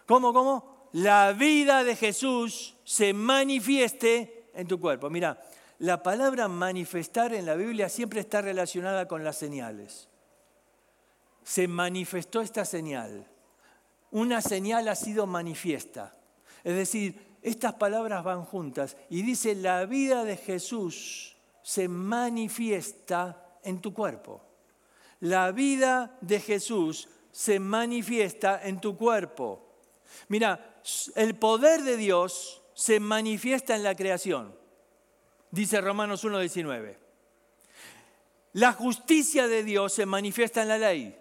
¿Cómo, 0.05 0.33
cómo? 0.33 0.74
La 0.95 1.33
vida 1.33 1.83
de 1.83 1.97
Jesús 1.97 2.77
se 2.85 3.13
manifieste 3.13 4.51
en 4.55 4.69
tu 4.69 4.79
cuerpo. 4.79 5.11
Mira, 5.11 5.43
la 5.81 6.05
palabra 6.05 6.47
manifestar 6.47 7.35
en 7.35 7.47
la 7.47 7.57
Biblia 7.57 7.89
siempre 7.89 8.21
está 8.21 8.41
relacionada 8.41 9.09
con 9.09 9.25
las 9.25 9.37
señales. 9.37 10.09
Se 11.43 11.67
manifestó 11.67 12.41
esta 12.41 12.65
señal. 12.65 13.27
Una 14.13 14.41
señal 14.41 14.87
ha 14.87 14.95
sido 14.95 15.27
manifiesta. 15.27 16.15
Es 16.63 16.77
decir, 16.77 17.39
estas 17.43 17.75
palabras 17.75 18.23
van 18.23 18.45
juntas 18.45 18.97
y 19.11 19.23
dice, 19.23 19.57
la 19.57 19.87
vida 19.87 20.23
de 20.23 20.37
Jesús 20.37 21.37
se 21.61 21.89
manifiesta 21.89 23.59
en 23.65 23.81
tu 23.81 23.93
cuerpo. 23.93 24.45
La 25.19 25.51
vida 25.51 26.17
de 26.21 26.39
Jesús 26.39 27.09
se 27.33 27.59
manifiesta 27.59 28.61
en 28.63 28.81
tu 28.81 28.97
cuerpo. 28.97 29.74
Mira, 30.29 30.81
el 31.17 31.37
poder 31.37 31.83
de 31.83 31.97
Dios 31.97 32.63
se 32.75 33.01
manifiesta 33.01 33.75
en 33.75 33.83
la 33.83 33.95
creación, 33.95 34.55
dice 35.51 35.81
Romanos 35.81 36.25
1.19. 36.25 36.97
La 38.55 38.73
justicia 38.73 39.49
de 39.49 39.65
Dios 39.65 39.93
se 39.93 40.07
manifiesta 40.07 40.63
en 40.63 40.69
la 40.69 40.79
ley, 40.79 41.19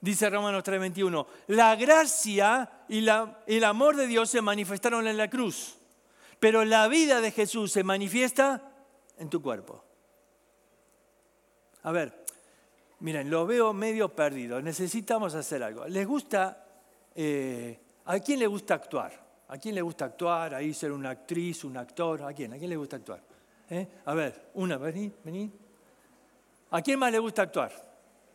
dice 0.00 0.28
Romanos 0.28 0.62
3.21. 0.64 1.26
La 1.48 1.74
gracia 1.76 2.84
y 2.88 3.06
el 3.08 3.64
amor 3.64 3.96
de 3.96 4.06
Dios 4.06 4.30
se 4.30 4.42
manifestaron 4.42 5.06
en 5.06 5.16
la 5.16 5.30
cruz, 5.30 5.76
pero 6.38 6.64
la 6.64 6.88
vida 6.88 7.20
de 7.20 7.30
Jesús 7.30 7.72
se 7.72 7.82
manifiesta 7.82 8.70
en 9.18 9.30
tu 9.30 9.40
cuerpo. 9.40 9.84
A 11.82 11.92
ver, 11.92 12.24
miren, 13.00 13.30
lo 13.30 13.46
veo 13.46 13.72
medio 13.72 14.14
perdido, 14.14 14.60
necesitamos 14.60 15.34
hacer 15.34 15.62
algo. 15.62 15.86
¿Les 15.86 16.06
gusta 16.06 16.66
eh, 17.14 17.83
¿A 18.06 18.18
quién 18.20 18.38
le 18.38 18.46
gusta 18.46 18.74
actuar? 18.74 19.12
¿A 19.48 19.58
quién 19.58 19.74
le 19.74 19.82
gusta 19.82 20.06
actuar? 20.06 20.54
Ahí 20.54 20.74
ser 20.74 20.92
una 20.92 21.10
actriz, 21.10 21.64
un 21.64 21.76
actor. 21.76 22.22
¿A 22.22 22.32
quién? 22.32 22.52
¿A 22.52 22.58
quién 22.58 22.70
le 22.70 22.76
gusta 22.76 22.96
actuar? 22.96 23.20
¿Eh? 23.70 23.86
A 24.04 24.14
ver, 24.14 24.50
una, 24.54 24.76
vení, 24.76 25.12
vení. 25.24 25.50
¿A 26.70 26.82
quién 26.82 26.98
más 26.98 27.12
le 27.12 27.18
gusta 27.18 27.42
actuar? 27.42 27.72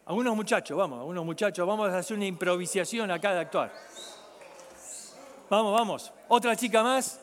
A 0.05 0.13
unos 0.13 0.35
muchachos, 0.35 0.75
vamos, 0.75 0.99
a 0.99 1.03
unos 1.03 1.23
muchachos, 1.23 1.67
vamos 1.67 1.89
a 1.89 1.97
hacer 1.97 2.17
una 2.17 2.25
improvisación 2.25 3.11
acá 3.11 3.33
de 3.33 3.39
actuar. 3.41 3.71
Vamos, 5.49 5.73
vamos. 5.73 6.13
Otra 6.27 6.55
chica 6.55 6.81
más. 6.81 7.19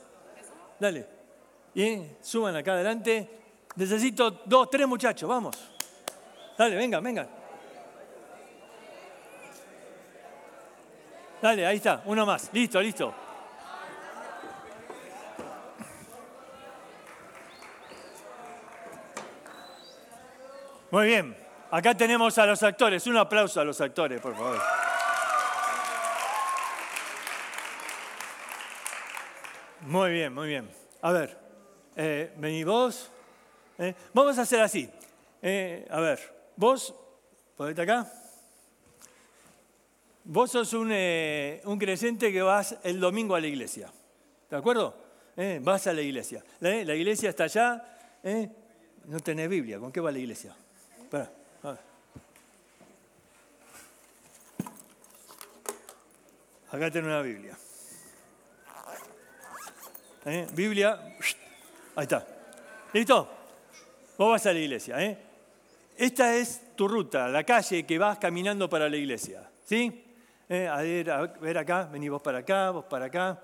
Dale. 0.79 1.07
Y 1.75 2.03
suban 2.21 2.55
acá 2.55 2.75
adelante. 2.75 3.29
Necesito 3.77 4.31
dos, 4.45 4.71
tres 4.71 4.87
muchachos, 4.87 5.29
vamos. 5.29 5.57
Dale, 6.57 6.77
venga, 6.77 7.01
venga. 7.01 7.29
Dale, 11.47 11.65
ahí 11.65 11.77
está, 11.77 12.03
uno 12.07 12.27
más. 12.27 12.51
Listo, 12.53 12.81
listo. 12.81 13.15
Muy 20.91 21.07
bien. 21.07 21.37
Acá 21.71 21.97
tenemos 21.97 22.37
a 22.39 22.47
los 22.47 22.61
actores. 22.65 23.07
Un 23.07 23.17
aplauso 23.17 23.61
a 23.61 23.65
los 23.65 23.81
actores, 23.81 24.21
por 24.21 24.35
favor. 24.35 24.61
Muy 29.83 30.11
bien, 30.11 30.35
muy 30.35 30.49
bien. 30.49 30.69
A 31.01 31.13
ver, 31.13 31.39
eh, 31.95 32.35
vení 32.39 32.65
vos. 32.65 33.09
Eh, 33.79 33.95
vamos 34.13 34.37
a 34.37 34.43
hacer 34.43 34.61
así. 34.63 34.91
Eh, 35.41 35.87
a 35.93 36.01
ver, 36.01 36.51
vos, 36.57 36.93
ponete 37.57 37.83
acá. 37.83 38.26
Vos 40.29 40.51
sos 40.51 40.73
un, 40.73 40.91
un, 40.91 41.79
creyente 41.79 42.33
que 42.33 42.43
vas 42.43 42.77
el 42.83 42.99
domingo 42.99 43.35
a 43.35 43.41
la 43.41 43.47
iglesia. 43.47 43.91
¿De 44.51 44.57
acuerdo? 44.57 45.05
vas 45.61 45.87
a 45.87 45.93
la 45.93 46.03
iglesia. 46.03 46.43
La, 46.61 46.95
iglesia 46.95 47.31
está 47.31 47.45
allá. 47.45 47.99
No 49.05 49.21
tenés 49.21 49.49
Biblia. 49.49 49.79
¿Con 49.79 49.93
qué 49.93 50.01
va 50.01 50.11
la 50.11 50.19
iglesia? 50.19 50.55
Espera. 51.01 51.31
Acá 56.71 56.91
tengo 56.91 57.07
una 57.07 57.23
Biblia. 57.23 57.57
¿Eh? 60.27 60.47
Biblia, 60.53 61.01
ahí 61.95 62.03
está. 62.03 62.27
¿Listo? 62.93 63.31
Vos 64.19 64.31
vas 64.31 64.47
a 64.47 64.53
la 64.53 64.59
iglesia. 64.59 65.01
¿eh? 65.03 65.17
Esta 65.97 66.37
es 66.37 66.75
tu 66.75 66.89
ruta, 66.89 67.29
la 67.29 67.45
calle 67.45 67.87
que 67.87 67.99
vas 67.99 68.19
caminando 68.19 68.69
para 68.69 68.89
la 68.89 68.97
iglesia. 68.97 69.49
¿Sí? 69.65 70.06
¿Eh? 70.49 70.69
A, 70.69 70.77
ver, 71.41 71.59
acá, 71.59 71.89
vení 71.91 72.09
vos 72.09 72.23
para 72.23 72.39
acá, 72.39 72.71
vos 72.71 72.85
para 72.85 73.07
acá. 73.07 73.41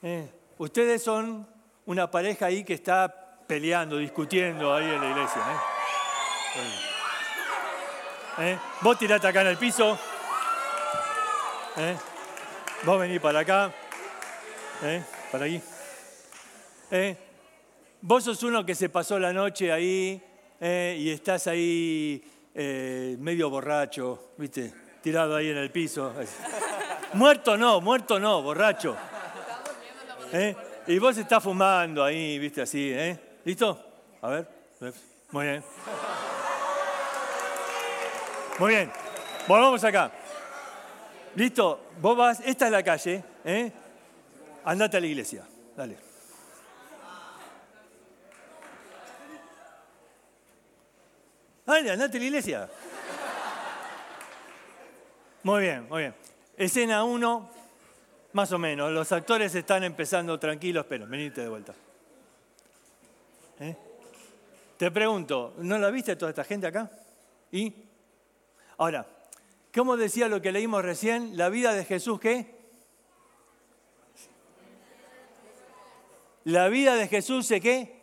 ¿Eh? 0.00 0.30
Ustedes 0.58 1.02
son 1.02 1.46
una 1.86 2.08
pareja 2.08 2.46
ahí 2.46 2.62
que 2.62 2.74
está 2.74 3.42
peleando, 3.46 3.96
discutiendo 3.96 4.72
ahí 4.72 4.84
en 4.84 5.00
la 5.00 5.10
iglesia. 5.10 5.42
¿Eh? 8.38 8.58
Vos 8.80 8.96
tirate 8.96 9.26
acá 9.26 9.40
en 9.40 9.48
el 9.48 9.56
piso. 9.56 9.98
Vos 12.84 13.00
venís 13.00 13.20
para 13.20 13.40
acá. 13.40 13.72
Para 15.32 15.46
aquí. 15.46 15.60
Vos 18.00 18.22
sos 18.22 18.42
uno 18.44 18.64
que 18.64 18.76
se 18.76 18.88
pasó 18.88 19.18
la 19.18 19.32
noche 19.32 19.72
ahí 19.72 20.22
y 20.60 21.10
estás 21.10 21.48
ahí 21.48 22.22
medio 23.18 23.50
borracho, 23.50 24.32
¿viste? 24.38 24.85
Tirado 25.06 25.36
ahí 25.36 25.50
en 25.50 25.58
el 25.58 25.70
piso. 25.70 26.12
muerto 27.12 27.56
no, 27.56 27.80
muerto 27.80 28.18
no, 28.18 28.42
borracho. 28.42 28.96
Y 30.88 30.98
vos 30.98 31.16
estás 31.16 31.40
fumando 31.44 32.02
ahí, 32.02 32.40
¿viste? 32.40 32.62
Así, 32.62 32.90
¿eh? 32.92 33.16
¿Listo? 33.44 33.80
A 34.20 34.28
ver. 34.30 34.48
Muy 35.30 35.46
bien. 35.46 35.64
Muy 38.58 38.70
bien. 38.72 38.92
Volvamos 39.46 39.84
acá. 39.84 40.10
¿Listo? 41.36 41.82
Vos 42.00 42.16
vas, 42.16 42.40
esta 42.44 42.66
es 42.66 42.72
la 42.72 42.82
calle, 42.82 43.22
¿eh? 43.44 43.70
Andate 44.64 44.96
a 44.96 45.00
la 45.00 45.06
iglesia. 45.06 45.44
Dale. 45.76 45.96
Dale, 51.64 51.92
andate 51.92 52.16
a 52.16 52.20
la 52.20 52.26
iglesia. 52.26 52.68
Muy 55.46 55.62
bien, 55.62 55.86
muy 55.88 56.02
bien. 56.02 56.14
Escena 56.56 57.04
1, 57.04 57.50
más 58.32 58.50
o 58.50 58.58
menos. 58.58 58.90
Los 58.90 59.12
actores 59.12 59.54
están 59.54 59.84
empezando 59.84 60.40
tranquilos, 60.40 60.86
pero 60.88 61.06
venite 61.06 61.40
de 61.40 61.48
vuelta. 61.48 61.72
¿Eh? 63.60 63.76
Te 64.76 64.90
pregunto, 64.90 65.54
¿no 65.58 65.78
la 65.78 65.90
viste 65.90 66.16
toda 66.16 66.30
esta 66.30 66.42
gente 66.42 66.66
acá? 66.66 66.90
¿Y? 67.52 67.72
Ahora, 68.76 69.06
¿cómo 69.72 69.96
decía 69.96 70.26
lo 70.26 70.42
que 70.42 70.50
leímos 70.50 70.84
recién? 70.84 71.36
La 71.36 71.48
vida 71.48 71.74
de 71.74 71.84
Jesús, 71.84 72.18
¿qué? 72.18 72.52
La 76.42 76.66
vida 76.66 76.96
de 76.96 77.06
Jesús, 77.06 77.46
¿se 77.46 77.60
qué? 77.60 78.00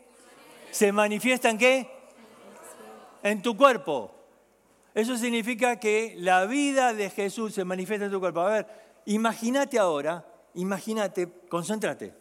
¿Se 0.72 0.94
manifiesta 0.94 1.50
en 1.50 1.58
qué? 1.58 1.90
en 3.22 3.42
tu 3.42 3.58
cuerpo. 3.58 4.14
Eso 4.94 5.18
significa 5.18 5.80
que 5.80 6.16
la 6.18 6.46
vida 6.46 6.94
de 6.94 7.10
Jesús 7.10 7.54
se 7.54 7.66
manifiesta 7.66 8.06
en 8.06 8.12
tu 8.12 8.20
cuerpo. 8.20 8.42
A 8.42 8.50
ver, 8.50 8.68
imagínate 9.06 9.80
ahora, 9.80 10.26
imagínate, 10.54 11.28
concéntrate, 11.50 12.14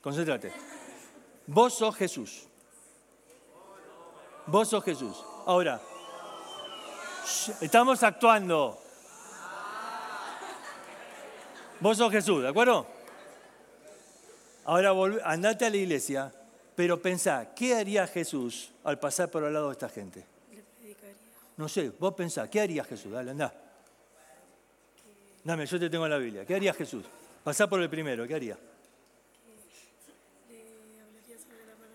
concéntrate. 0.00 0.52
Vos 1.46 1.74
sos 1.74 1.94
Jesús. 1.96 2.48
Vos 4.46 4.68
sos 4.68 4.82
Jesús. 4.84 5.24
Ahora, 5.44 5.80
estamos 7.60 8.02
actuando. 8.02 8.80
Vos 11.80 11.98
sos 11.98 12.10
Jesús, 12.10 12.42
¿de 12.42 12.48
acuerdo? 12.48 12.86
Ahora 14.64 14.92
andate 15.24 15.66
a 15.66 15.70
la 15.70 15.76
iglesia 15.76 16.32
pero 16.76 17.00
pensá, 17.00 17.54
¿qué 17.54 17.74
haría 17.74 18.06
Jesús 18.06 18.70
al 18.84 19.00
pasar 19.00 19.30
por 19.30 19.42
al 19.42 19.54
lado 19.54 19.68
de 19.68 19.72
esta 19.72 19.88
gente? 19.88 20.26
No 21.56 21.68
sé, 21.68 21.90
vos 21.98 22.14
pensá, 22.14 22.50
¿qué 22.50 22.60
haría 22.60 22.84
Jesús? 22.84 23.12
Dale, 23.12 23.30
andá. 23.30 23.52
Dame, 25.42 25.64
yo 25.64 25.78
te 25.78 25.88
tengo 25.88 26.04
en 26.04 26.10
la 26.10 26.18
Biblia. 26.18 26.44
¿Qué 26.44 26.54
haría 26.54 26.74
Jesús? 26.74 27.04
Pasá 27.42 27.68
por 27.68 27.80
el 27.80 27.88
primero, 27.88 28.26
¿qué 28.26 28.34
haría? 28.34 28.58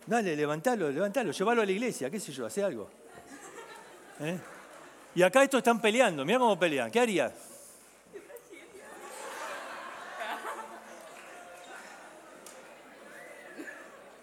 Dale, 0.07 0.35
levantalo, 0.35 0.89
levantalo, 0.89 1.31
llévalo 1.31 1.61
a 1.61 1.65
la 1.65 1.71
iglesia, 1.71 2.09
qué 2.09 2.19
sé 2.19 2.31
yo, 2.31 2.45
hace 2.45 2.63
algo. 2.63 2.89
¿Eh? 4.19 4.37
Y 5.15 5.21
acá 5.21 5.43
estos 5.43 5.59
están 5.59 5.81
peleando, 5.81 6.25
mira 6.25 6.39
cómo 6.39 6.57
pelean, 6.57 6.89
¿qué 6.89 6.99
haría? 6.99 7.31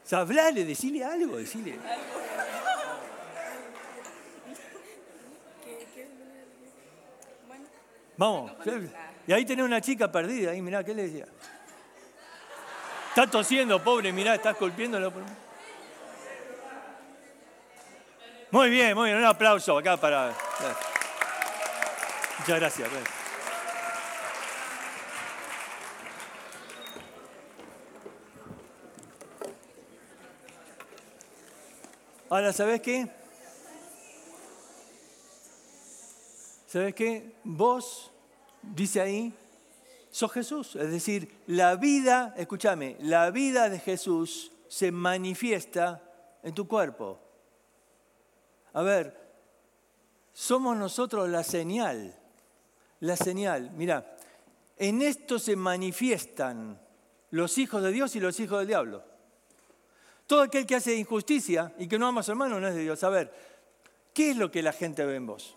O 0.05 0.09
sea, 0.09 0.21
hablale, 0.21 0.65
decile 0.65 1.05
algo, 1.05 1.37
decile. 1.37 1.79
Vamos. 8.19 8.53
Y 9.27 9.33
ahí 9.33 9.45
tenés 9.45 9.65
una 9.65 9.81
chica 9.81 10.11
perdida, 10.11 10.51
ahí 10.51 10.61
mirá, 10.61 10.83
¿qué 10.83 10.93
le 10.93 11.05
decía? 11.05 11.27
Está 13.11 13.31
tosiendo, 13.31 13.83
pobre, 13.83 14.13
mirá, 14.13 14.35
estás 14.35 14.59
golpeándolo. 14.59 15.13
Muy 18.51 18.71
bien, 18.71 18.95
muy 18.97 19.11
bien, 19.11 19.19
un 19.19 19.25
aplauso 19.25 19.79
acá 19.79 19.97
para... 19.97 20.35
Muchas 22.41 22.59
gracias. 22.59 22.89
Ahora, 32.31 32.53
¿sabes 32.53 32.81
qué? 32.81 33.09
¿Sabes 36.69 36.95
qué? 36.95 37.33
Vos, 37.45 38.13
dice 38.63 39.01
ahí, 39.01 39.33
sos 40.11 40.31
Jesús. 40.31 40.77
Es 40.77 40.91
decir, 40.91 41.41
la 41.47 41.77
vida, 41.77 42.35
escúchame, 42.37 42.99
la 43.01 43.31
vida 43.31 43.71
de 43.71 43.79
Jesús 43.79 44.53
se 44.69 44.93
manifiesta 44.93 46.03
en 46.43 46.55
tu 46.55 46.69
cuerpo. 46.69 47.19
A 48.75 48.83
ver, 48.83 49.19
somos 50.35 50.77
nosotros 50.77 51.27
la 51.31 51.43
señal. 51.43 52.15
La 53.01 53.17
señal. 53.17 53.71
Mira, 53.71 54.19
en 54.77 55.01
esto 55.01 55.39
se 55.39 55.57
manifiestan 55.57 56.79
los 57.31 57.57
hijos 57.57 57.83
de 57.83 57.93
Dios 57.93 58.15
y 58.15 58.21
los 58.21 58.39
hijos 58.41 58.59
del 58.59 58.69
diablo. 58.69 59.03
Todo 60.27 60.43
aquel 60.43 60.67
que 60.67 60.75
hace 60.75 60.95
injusticia 60.97 61.73
y 61.79 61.89
que 61.89 61.99
no 61.99 62.09
ama 62.09 62.21
a 62.21 62.25
su 62.25 62.33
hermano 62.33 62.61
no 62.61 62.69
es 62.69 62.75
de 62.75 62.83
Dios. 62.83 63.03
A 63.05 63.09
ver, 63.09 63.33
¿qué 64.13 64.33
es 64.33 64.37
lo 64.37 64.51
que 64.51 64.63
la 64.63 64.75
gente 64.75 65.07
ve 65.07 65.17
en 65.17 65.25
vos? 65.25 65.57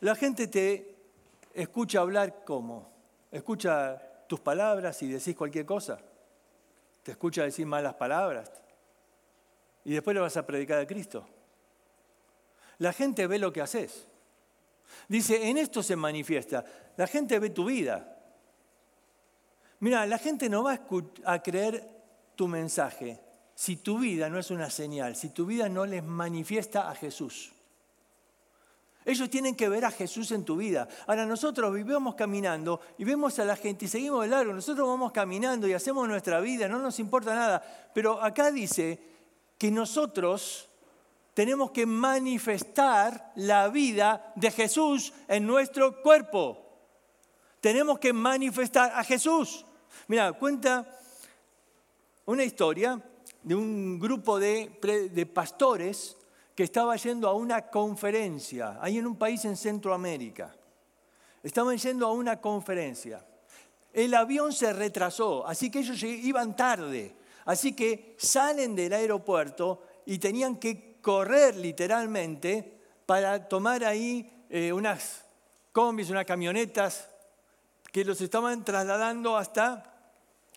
La 0.00 0.14
gente 0.14 0.46
te 0.46 0.96
escucha 1.54 2.00
hablar 2.00 2.44
como, 2.44 2.90
escucha 3.30 4.00
tus 4.28 4.40
palabras 4.40 5.02
y 5.02 5.08
decís 5.08 5.34
cualquier 5.34 5.66
cosa. 5.66 5.98
Te 7.02 7.12
escucha 7.12 7.42
decir 7.42 7.66
malas 7.66 7.94
palabras. 7.94 8.50
Y 9.84 9.94
después 9.94 10.14
le 10.14 10.20
vas 10.20 10.36
a 10.36 10.46
predicar 10.46 10.78
a 10.78 10.86
Cristo. 10.86 11.26
La 12.78 12.92
gente 12.92 13.26
ve 13.26 13.38
lo 13.38 13.52
que 13.52 13.60
haces. 13.60 14.06
Dice, 15.08 15.48
en 15.48 15.58
esto 15.58 15.82
se 15.82 15.96
manifiesta. 15.96 16.64
La 16.96 17.06
gente 17.06 17.38
ve 17.38 17.50
tu 17.50 17.64
vida. 17.64 18.16
Mira, 19.80 20.06
la 20.06 20.18
gente 20.18 20.48
no 20.48 20.62
va 20.62 20.80
a 21.24 21.42
creer 21.42 21.88
tu 22.36 22.46
mensaje 22.46 23.20
si 23.54 23.76
tu 23.76 23.98
vida 23.98 24.28
no 24.28 24.38
es 24.38 24.52
una 24.52 24.70
señal, 24.70 25.16
si 25.16 25.30
tu 25.30 25.46
vida 25.46 25.68
no 25.68 25.84
les 25.84 26.04
manifiesta 26.04 26.88
a 26.90 26.94
Jesús. 26.94 27.52
Ellos 29.08 29.30
tienen 29.30 29.54
que 29.54 29.70
ver 29.70 29.86
a 29.86 29.90
Jesús 29.90 30.32
en 30.32 30.44
tu 30.44 30.58
vida. 30.58 30.86
Ahora 31.06 31.24
nosotros 31.24 31.72
vivimos 31.72 32.14
caminando 32.14 32.78
y 32.98 33.04
vemos 33.04 33.38
a 33.38 33.44
la 33.46 33.56
gente 33.56 33.86
y 33.86 33.88
seguimos 33.88 34.20
de 34.20 34.28
largo. 34.28 34.52
Nosotros 34.52 34.86
vamos 34.86 35.12
caminando 35.12 35.66
y 35.66 35.72
hacemos 35.72 36.06
nuestra 36.06 36.40
vida, 36.40 36.68
no 36.68 36.78
nos 36.78 36.98
importa 36.98 37.34
nada. 37.34 37.90
Pero 37.94 38.22
acá 38.22 38.50
dice 38.50 39.00
que 39.56 39.70
nosotros 39.70 40.68
tenemos 41.32 41.70
que 41.70 41.86
manifestar 41.86 43.32
la 43.36 43.68
vida 43.68 44.30
de 44.36 44.50
Jesús 44.50 45.14
en 45.26 45.46
nuestro 45.46 46.02
cuerpo. 46.02 46.62
Tenemos 47.62 47.98
que 47.98 48.12
manifestar 48.12 48.92
a 48.94 49.02
Jesús. 49.04 49.64
Mira, 50.08 50.34
cuenta 50.34 50.86
una 52.26 52.44
historia 52.44 53.02
de 53.42 53.54
un 53.54 53.98
grupo 53.98 54.38
de, 54.38 55.08
de 55.10 55.24
pastores 55.24 56.18
que 56.58 56.64
estaba 56.64 56.96
yendo 56.96 57.28
a 57.28 57.34
una 57.34 57.70
conferencia, 57.70 58.78
ahí 58.80 58.98
en 58.98 59.06
un 59.06 59.14
país 59.14 59.44
en 59.44 59.56
Centroamérica. 59.56 60.52
Estaban 61.40 61.78
yendo 61.78 62.04
a 62.04 62.10
una 62.10 62.40
conferencia. 62.40 63.24
El 63.92 64.12
avión 64.12 64.52
se 64.52 64.72
retrasó, 64.72 65.46
así 65.46 65.70
que 65.70 65.78
ellos 65.78 66.02
iban 66.02 66.56
tarde. 66.56 67.14
Así 67.44 67.74
que 67.76 68.16
salen 68.18 68.74
del 68.74 68.92
aeropuerto 68.92 69.84
y 70.04 70.18
tenían 70.18 70.56
que 70.56 70.96
correr 71.00 71.54
literalmente 71.54 72.80
para 73.06 73.48
tomar 73.48 73.84
ahí 73.84 74.28
eh, 74.50 74.72
unas 74.72 75.26
combis, 75.70 76.10
unas 76.10 76.26
camionetas 76.26 77.08
que 77.92 78.04
los 78.04 78.20
estaban 78.20 78.64
trasladando 78.64 79.36
hasta 79.36 80.10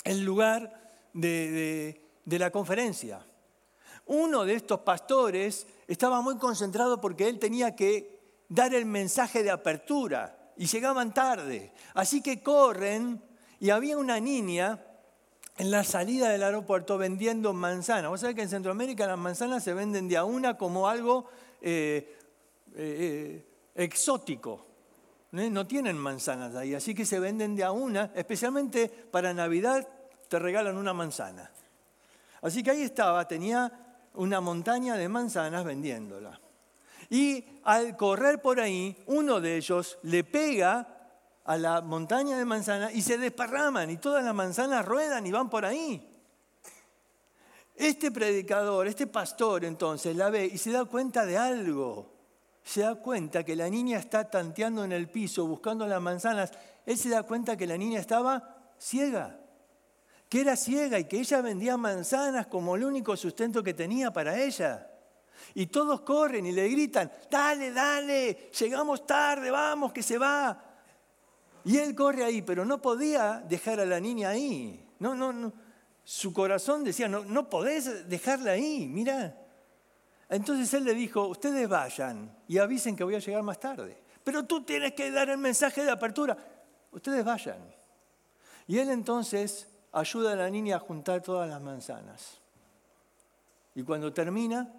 el 0.03 0.25
lugar 0.25 0.81
de 1.13 2.01
la 2.25 2.49
conferencia. 2.49 3.23
Uno 4.07 4.43
de 4.43 4.55
estos 4.55 4.79
pastores 4.79 5.67
estaba 5.93 6.21
muy 6.21 6.37
concentrado 6.37 7.01
porque 7.01 7.27
él 7.27 7.39
tenía 7.39 7.75
que 7.75 8.19
dar 8.47 8.73
el 8.73 8.85
mensaje 8.85 9.43
de 9.43 9.51
apertura 9.51 10.53
y 10.55 10.65
llegaban 10.65 11.13
tarde. 11.13 11.73
Así 11.93 12.21
que 12.21 12.41
corren 12.41 13.21
y 13.59 13.69
había 13.71 13.97
una 13.97 14.19
niña 14.19 14.79
en 15.57 15.69
la 15.69 15.83
salida 15.83 16.29
del 16.29 16.43
aeropuerto 16.43 16.97
vendiendo 16.97 17.53
manzanas. 17.53 18.09
Vos 18.09 18.21
sabés 18.21 18.35
que 18.35 18.41
en 18.41 18.49
Centroamérica 18.49 19.05
las 19.05 19.17
manzanas 19.17 19.63
se 19.63 19.73
venden 19.73 20.07
de 20.07 20.17
a 20.17 20.23
una 20.23 20.57
como 20.57 20.87
algo 20.87 21.25
eh, 21.61 22.17
eh, 22.73 23.45
eh, 23.75 23.83
exótico. 23.83 24.67
No 25.31 25.65
tienen 25.67 25.97
manzanas 25.97 26.55
ahí, 26.55 26.73
así 26.73 26.93
que 26.93 27.05
se 27.05 27.19
venden 27.19 27.55
de 27.55 27.63
a 27.63 27.71
una, 27.71 28.11
especialmente 28.15 28.89
para 28.89 29.33
Navidad 29.33 29.87
te 30.27 30.39
regalan 30.39 30.77
una 30.77 30.93
manzana. 30.93 31.51
Así 32.41 32.63
que 32.63 32.71
ahí 32.71 32.81
estaba, 32.81 33.25
tenía 33.27 33.90
una 34.15 34.41
montaña 34.41 34.95
de 34.97 35.09
manzanas 35.09 35.63
vendiéndola. 35.63 36.39
Y 37.09 37.43
al 37.63 37.97
correr 37.97 38.41
por 38.41 38.59
ahí, 38.59 38.95
uno 39.07 39.41
de 39.41 39.57
ellos 39.57 39.99
le 40.03 40.23
pega 40.23 40.87
a 41.43 41.57
la 41.57 41.81
montaña 41.81 42.37
de 42.37 42.45
manzanas 42.45 42.93
y 42.93 43.01
se 43.01 43.17
desparraman 43.17 43.89
y 43.89 43.97
todas 43.97 44.23
las 44.23 44.33
manzanas 44.33 44.85
ruedan 44.85 45.25
y 45.25 45.31
van 45.31 45.49
por 45.49 45.65
ahí. 45.65 46.07
Este 47.75 48.11
predicador, 48.11 48.87
este 48.87 49.07
pastor 49.07 49.65
entonces 49.65 50.15
la 50.15 50.29
ve 50.29 50.45
y 50.45 50.57
se 50.57 50.71
da 50.71 50.85
cuenta 50.85 51.25
de 51.25 51.37
algo. 51.37 52.11
Se 52.63 52.81
da 52.81 52.95
cuenta 52.95 53.43
que 53.43 53.55
la 53.55 53.67
niña 53.69 53.97
está 53.97 54.29
tanteando 54.29 54.83
en 54.83 54.91
el 54.91 55.09
piso 55.09 55.47
buscando 55.47 55.87
las 55.87 56.01
manzanas. 56.01 56.51
Él 56.85 56.97
se 56.97 57.09
da 57.09 57.23
cuenta 57.23 57.57
que 57.57 57.65
la 57.65 57.77
niña 57.77 57.99
estaba 57.99 58.73
ciega 58.77 59.40
que 60.31 60.39
era 60.39 60.55
ciega 60.55 60.97
y 60.97 61.03
que 61.09 61.19
ella 61.19 61.41
vendía 61.41 61.75
manzanas 61.75 62.47
como 62.47 62.77
el 62.77 62.85
único 62.85 63.17
sustento 63.17 63.61
que 63.61 63.73
tenía 63.73 64.13
para 64.13 64.41
ella. 64.41 64.89
Y 65.53 65.65
todos 65.65 66.03
corren 66.03 66.45
y 66.45 66.53
le 66.53 66.69
gritan, 66.69 67.11
dale, 67.29 67.73
dale, 67.73 68.49
llegamos 68.57 69.05
tarde, 69.05 69.51
vamos, 69.51 69.91
que 69.91 70.01
se 70.01 70.17
va. 70.17 70.57
Y 71.65 71.77
él 71.77 71.93
corre 71.93 72.23
ahí, 72.23 72.41
pero 72.43 72.63
no 72.63 72.81
podía 72.81 73.43
dejar 73.45 73.81
a 73.81 73.85
la 73.85 73.99
niña 73.99 74.29
ahí. 74.29 74.87
No, 74.99 75.15
no, 75.15 75.33
no. 75.33 75.51
Su 76.05 76.31
corazón 76.31 76.85
decía, 76.85 77.09
no, 77.09 77.25
no 77.25 77.49
podés 77.49 78.07
dejarla 78.07 78.51
ahí, 78.51 78.87
mira. 78.87 79.37
Entonces 80.29 80.73
él 80.73 80.85
le 80.85 80.93
dijo, 80.93 81.27
ustedes 81.27 81.67
vayan 81.67 82.33
y 82.47 82.57
avisen 82.57 82.95
que 82.95 83.03
voy 83.03 83.15
a 83.15 83.19
llegar 83.19 83.43
más 83.43 83.59
tarde. 83.59 84.01
Pero 84.23 84.45
tú 84.45 84.63
tienes 84.63 84.93
que 84.93 85.11
dar 85.11 85.29
el 85.29 85.39
mensaje 85.39 85.83
de 85.83 85.91
apertura. 85.91 86.37
Ustedes 86.89 87.25
vayan. 87.25 87.59
Y 88.65 88.77
él 88.77 88.91
entonces 88.91 89.67
ayuda 89.93 90.33
a 90.33 90.35
la 90.35 90.49
niña 90.49 90.77
a 90.77 90.79
juntar 90.79 91.21
todas 91.21 91.49
las 91.49 91.61
manzanas. 91.61 92.39
Y 93.75 93.83
cuando 93.83 94.11
termina, 94.11 94.71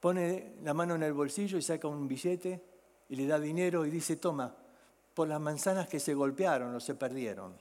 pone 0.00 0.56
la 0.62 0.74
mano 0.74 0.94
en 0.96 1.02
el 1.02 1.12
bolsillo 1.12 1.58
y 1.58 1.62
saca 1.62 1.88
un 1.88 2.06
billete 2.06 2.62
y 3.08 3.16
le 3.16 3.26
da 3.26 3.38
dinero 3.38 3.86
y 3.86 3.90
dice, 3.90 4.16
toma, 4.16 4.54
por 5.14 5.28
las 5.28 5.40
manzanas 5.40 5.88
que 5.88 6.00
se 6.00 6.14
golpearon 6.14 6.74
o 6.74 6.80
se 6.80 6.94
perdieron. 6.94 7.56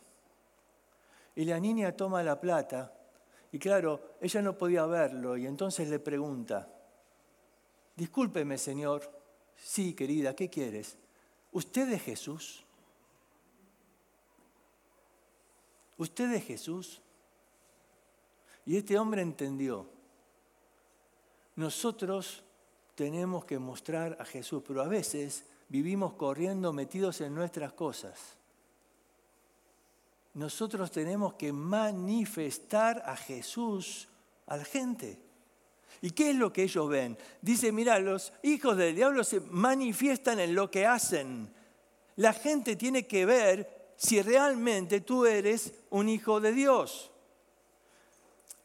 Y 1.36 1.46
la 1.46 1.60
niña 1.60 1.92
toma 1.96 2.24
la 2.24 2.40
plata 2.40 2.94
y 3.52 3.60
claro, 3.60 4.16
ella 4.20 4.42
no 4.42 4.58
podía 4.58 4.86
verlo 4.86 5.38
y 5.38 5.46
entonces 5.46 5.88
le 5.88 6.00
pregunta, 6.00 6.68
discúlpeme 7.96 8.58
señor, 8.58 9.10
sí 9.56 9.94
querida, 9.94 10.36
¿qué 10.36 10.50
quieres? 10.50 10.98
¿Usted 11.52 11.92
es 11.92 12.02
Jesús? 12.02 12.66
¿Usted 16.04 16.34
es 16.34 16.44
Jesús? 16.44 17.02
Y 18.66 18.76
este 18.76 19.00
hombre 19.00 19.22
entendió. 19.22 19.88
Nosotros 21.56 22.44
tenemos 22.94 23.46
que 23.46 23.58
mostrar 23.58 24.18
a 24.20 24.26
Jesús, 24.26 24.62
pero 24.68 24.82
a 24.82 24.90
veces 24.90 25.46
vivimos 25.70 26.16
corriendo 26.16 26.74
metidos 26.74 27.22
en 27.22 27.34
nuestras 27.34 27.72
cosas. 27.72 28.36
Nosotros 30.34 30.92
tenemos 30.92 31.36
que 31.36 31.54
manifestar 31.54 33.02
a 33.06 33.16
Jesús 33.16 34.10
a 34.48 34.58
la 34.58 34.66
gente. 34.66 35.22
¿Y 36.02 36.12
qué 36.12 36.32
es 36.32 36.36
lo 36.36 36.52
que 36.52 36.64
ellos 36.64 36.90
ven? 36.90 37.18
Dice, 37.42 37.72
mira, 37.72 37.98
los 38.00 38.34
hijos 38.42 38.76
del 38.76 38.94
diablo 38.94 39.24
se 39.24 39.40
manifiestan 39.40 40.42
en 40.42 40.54
lo 40.54 40.70
que 40.70 40.86
hacen. 40.86 41.50
La 42.18 42.34
gente 42.34 42.76
tiene 42.76 43.08
que 43.08 43.26
ver 43.26 43.83
si 44.04 44.22
realmente 44.22 45.00
tú 45.00 45.26
eres 45.26 45.74
un 45.90 46.10
hijo 46.10 46.42
de 46.42 46.52
Dios. 46.52 47.10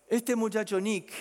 Este 0.09 0.35
muchacho 0.35 0.81
Nick 0.81 1.13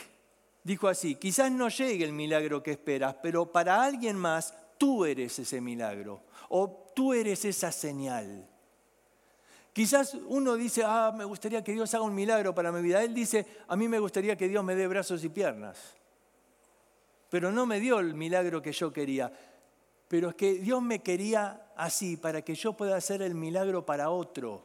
dijo 0.64 0.88
así, 0.88 1.16
quizás 1.16 1.52
no 1.52 1.70
llegue 1.70 2.04
el 2.04 2.14
milagro 2.14 2.64
que 2.64 2.72
esperas, 2.72 3.16
pero 3.22 3.52
para 3.52 3.84
alguien 3.84 4.18
más 4.18 4.56
tú 4.80 5.06
eres 5.06 5.38
ese 5.38 5.62
milagro 5.62 6.24
o 6.50 6.92
tú 6.96 7.14
eres 7.14 7.46
esa 7.46 7.72
señal. 7.72 8.48
Quizás 9.72 10.16
uno 10.26 10.56
dice, 10.56 10.82
ah, 10.84 11.14
me 11.16 11.24
gustaría 11.24 11.64
que 11.64 11.74
Dios 11.74 11.94
haga 11.94 12.04
un 12.04 12.16
milagro 12.16 12.56
para 12.56 12.72
mi 12.72 12.82
vida. 12.82 13.04
Él 13.04 13.14
dice, 13.14 13.46
a 13.68 13.76
mí 13.76 13.88
me 13.88 14.00
gustaría 14.00 14.36
que 14.36 14.48
Dios 14.48 14.64
me 14.64 14.74
dé 14.74 14.88
brazos 14.88 15.24
y 15.24 15.30
piernas. 15.30 15.78
Pero 17.30 17.52
no 17.52 17.68
me 17.68 17.80
dio 17.80 18.00
el 18.00 18.16
milagro 18.16 18.64
que 18.64 18.72
yo 18.72 18.92
quería. 18.92 19.32
Pero 20.08 20.30
es 20.30 20.36
que 20.36 20.54
Dios 20.56 20.82
me 20.82 21.00
quería 21.00 21.72
así 21.76 22.18
para 22.18 22.42
que 22.42 22.56
yo 22.56 22.74
pueda 22.74 22.96
hacer 22.96 23.22
el 23.22 23.36
milagro 23.36 23.86
para 23.86 24.10
otro. 24.10 24.64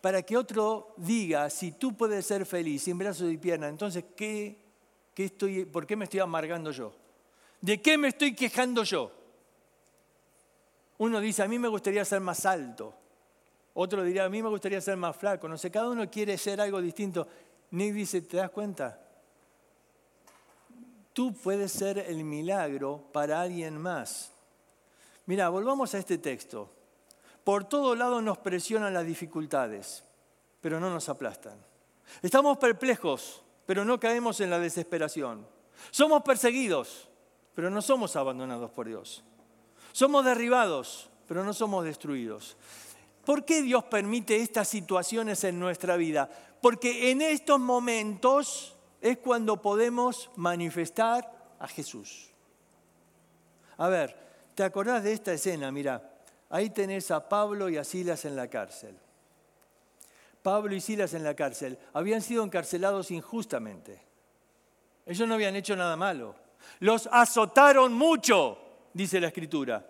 Para 0.00 0.22
que 0.22 0.36
otro 0.36 0.94
diga, 0.96 1.48
si 1.50 1.72
tú 1.72 1.96
puedes 1.96 2.26
ser 2.26 2.46
feliz 2.46 2.82
sin 2.82 2.98
brazos 2.98 3.30
y 3.30 3.38
piernas, 3.38 3.70
entonces 3.70 4.04
¿qué, 4.16 4.58
qué 5.14 5.24
estoy, 5.24 5.64
¿por 5.64 5.86
qué 5.86 5.96
me 5.96 6.04
estoy 6.04 6.20
amargando 6.20 6.70
yo? 6.70 6.92
¿De 7.60 7.80
qué 7.80 7.96
me 7.96 8.08
estoy 8.08 8.34
quejando 8.34 8.84
yo? 8.84 9.10
Uno 10.98 11.20
dice, 11.20 11.42
a 11.42 11.48
mí 11.48 11.58
me 11.58 11.68
gustaría 11.68 12.04
ser 12.04 12.20
más 12.20 12.46
alto. 12.46 12.94
Otro 13.74 14.02
diría, 14.02 14.24
a 14.24 14.28
mí 14.28 14.42
me 14.42 14.48
gustaría 14.48 14.80
ser 14.80 14.96
más 14.96 15.16
flaco. 15.16 15.48
No 15.48 15.58
sé, 15.58 15.70
cada 15.70 15.90
uno 15.90 16.10
quiere 16.10 16.38
ser 16.38 16.60
algo 16.60 16.80
distinto. 16.80 17.26
Nick 17.72 17.92
dice, 17.92 18.22
¿te 18.22 18.38
das 18.38 18.50
cuenta? 18.50 19.05
Tú 21.16 21.32
puedes 21.32 21.72
ser 21.72 21.96
el 21.96 22.24
milagro 22.24 23.08
para 23.10 23.40
alguien 23.40 23.80
más. 23.80 24.34
Mira, 25.24 25.48
volvamos 25.48 25.94
a 25.94 25.98
este 25.98 26.18
texto. 26.18 26.70
Por 27.42 27.64
todo 27.64 27.94
lado 27.94 28.20
nos 28.20 28.36
presionan 28.36 28.92
las 28.92 29.06
dificultades, 29.06 30.04
pero 30.60 30.78
no 30.78 30.90
nos 30.90 31.08
aplastan. 31.08 31.58
Estamos 32.20 32.58
perplejos, 32.58 33.42
pero 33.64 33.82
no 33.82 33.98
caemos 33.98 34.42
en 34.42 34.50
la 34.50 34.58
desesperación. 34.58 35.48
Somos 35.90 36.22
perseguidos, 36.22 37.08
pero 37.54 37.70
no 37.70 37.80
somos 37.80 38.14
abandonados 38.14 38.70
por 38.72 38.86
Dios. 38.86 39.24
Somos 39.92 40.22
derribados, 40.22 41.08
pero 41.26 41.42
no 41.44 41.54
somos 41.54 41.86
destruidos. 41.86 42.58
¿Por 43.24 43.46
qué 43.46 43.62
Dios 43.62 43.84
permite 43.84 44.36
estas 44.36 44.68
situaciones 44.68 45.44
en 45.44 45.58
nuestra 45.58 45.96
vida? 45.96 46.28
Porque 46.60 47.10
en 47.10 47.22
estos 47.22 47.58
momentos 47.58 48.75
es 49.00 49.18
cuando 49.18 49.60
podemos 49.60 50.30
manifestar 50.36 51.30
a 51.58 51.68
Jesús. 51.68 52.30
A 53.78 53.88
ver, 53.88 54.16
¿te 54.54 54.64
acordás 54.64 55.04
de 55.04 55.12
esta 55.12 55.32
escena? 55.32 55.70
Mira, 55.70 56.18
ahí 56.48 56.70
tenés 56.70 57.10
a 57.10 57.28
Pablo 57.28 57.68
y 57.68 57.76
a 57.76 57.84
Silas 57.84 58.24
en 58.24 58.36
la 58.36 58.48
cárcel. 58.48 58.96
Pablo 60.42 60.74
y 60.74 60.80
Silas 60.80 61.12
en 61.14 61.24
la 61.24 61.34
cárcel, 61.34 61.78
habían 61.92 62.22
sido 62.22 62.44
encarcelados 62.44 63.10
injustamente. 63.10 64.00
Ellos 65.04 65.26
no 65.26 65.34
habían 65.34 65.56
hecho 65.56 65.74
nada 65.74 65.96
malo. 65.96 66.36
Los 66.80 67.08
azotaron 67.10 67.92
mucho, 67.92 68.58
dice 68.92 69.20
la 69.20 69.28
escritura. 69.28 69.84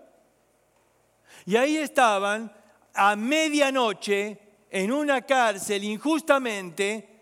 Y 1.45 1.57
ahí 1.57 1.77
estaban 1.77 2.53
a 2.95 3.17
medianoche 3.17 4.39
en 4.71 4.93
una 4.93 5.23
cárcel 5.23 5.85
injustamente, 5.85 7.16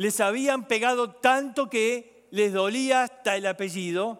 les 0.00 0.18
habían 0.20 0.66
pegado 0.66 1.10
tanto 1.10 1.68
que 1.68 2.26
les 2.30 2.54
dolía 2.54 3.02
hasta 3.02 3.36
el 3.36 3.46
apellido. 3.46 4.18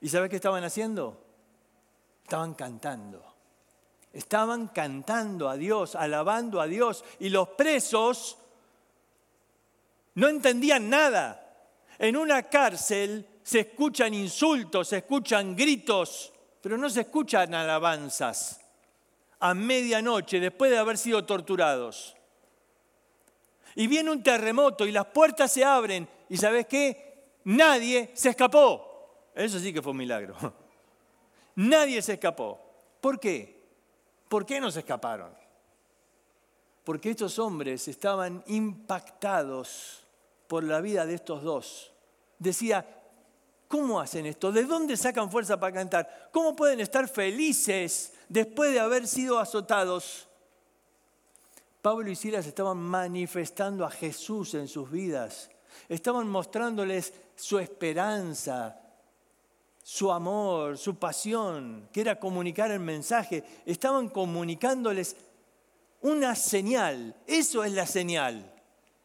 ¿Y 0.00 0.08
sabes 0.08 0.28
qué 0.28 0.34
estaban 0.34 0.64
haciendo? 0.64 1.24
Estaban 2.24 2.54
cantando. 2.54 3.22
Estaban 4.12 4.66
cantando 4.66 5.48
a 5.48 5.56
Dios, 5.56 5.94
alabando 5.94 6.60
a 6.60 6.66
Dios. 6.66 7.04
Y 7.20 7.28
los 7.28 7.50
presos 7.50 8.38
no 10.16 10.26
entendían 10.26 10.90
nada. 10.90 11.68
En 11.96 12.16
una 12.16 12.42
cárcel 12.42 13.24
se 13.44 13.60
escuchan 13.60 14.14
insultos, 14.14 14.88
se 14.88 14.96
escuchan 14.96 15.54
gritos, 15.54 16.32
pero 16.60 16.76
no 16.76 16.90
se 16.90 17.02
escuchan 17.02 17.54
alabanzas 17.54 18.60
a 19.38 19.54
medianoche 19.54 20.40
después 20.40 20.72
de 20.72 20.78
haber 20.78 20.98
sido 20.98 21.24
torturados. 21.24 22.16
Y 23.74 23.86
viene 23.86 24.10
un 24.10 24.22
terremoto 24.22 24.86
y 24.86 24.92
las 24.92 25.06
puertas 25.06 25.52
se 25.52 25.64
abren 25.64 26.08
y 26.28 26.36
¿sabes 26.36 26.66
qué? 26.66 27.38
Nadie 27.44 28.10
se 28.14 28.30
escapó. 28.30 29.30
Eso 29.34 29.58
sí 29.58 29.72
que 29.72 29.82
fue 29.82 29.92
un 29.92 29.98
milagro. 29.98 30.34
Nadie 31.56 32.02
se 32.02 32.14
escapó. 32.14 32.60
¿Por 33.00 33.18
qué? 33.18 33.60
¿Por 34.28 34.46
qué 34.46 34.60
no 34.60 34.70
se 34.70 34.80
escaparon? 34.80 35.32
Porque 36.84 37.10
estos 37.10 37.38
hombres 37.38 37.88
estaban 37.88 38.42
impactados 38.46 40.06
por 40.46 40.64
la 40.64 40.80
vida 40.80 41.06
de 41.06 41.14
estos 41.14 41.42
dos. 41.42 41.92
Decía, 42.38 42.86
¿cómo 43.68 44.00
hacen 44.00 44.26
esto? 44.26 44.50
¿De 44.50 44.64
dónde 44.64 44.96
sacan 44.96 45.30
fuerza 45.30 45.60
para 45.60 45.74
cantar? 45.74 46.30
¿Cómo 46.32 46.56
pueden 46.56 46.80
estar 46.80 47.08
felices 47.08 48.14
después 48.28 48.72
de 48.72 48.80
haber 48.80 49.06
sido 49.06 49.38
azotados? 49.38 50.29
Pablo 51.82 52.10
y 52.10 52.16
Silas 52.16 52.46
estaban 52.46 52.78
manifestando 52.78 53.84
a 53.84 53.90
Jesús 53.90 54.54
en 54.54 54.68
sus 54.68 54.90
vidas. 54.90 55.50
Estaban 55.88 56.28
mostrándoles 56.28 57.14
su 57.34 57.58
esperanza, 57.58 58.80
su 59.82 60.12
amor, 60.12 60.76
su 60.76 60.96
pasión, 60.96 61.88
que 61.92 62.02
era 62.02 62.18
comunicar 62.18 62.70
el 62.70 62.80
mensaje. 62.80 63.44
Estaban 63.64 64.08
comunicándoles 64.08 65.16
una 66.02 66.34
señal. 66.34 67.16
Eso 67.26 67.64
es 67.64 67.72
la 67.72 67.86
señal. 67.86 68.54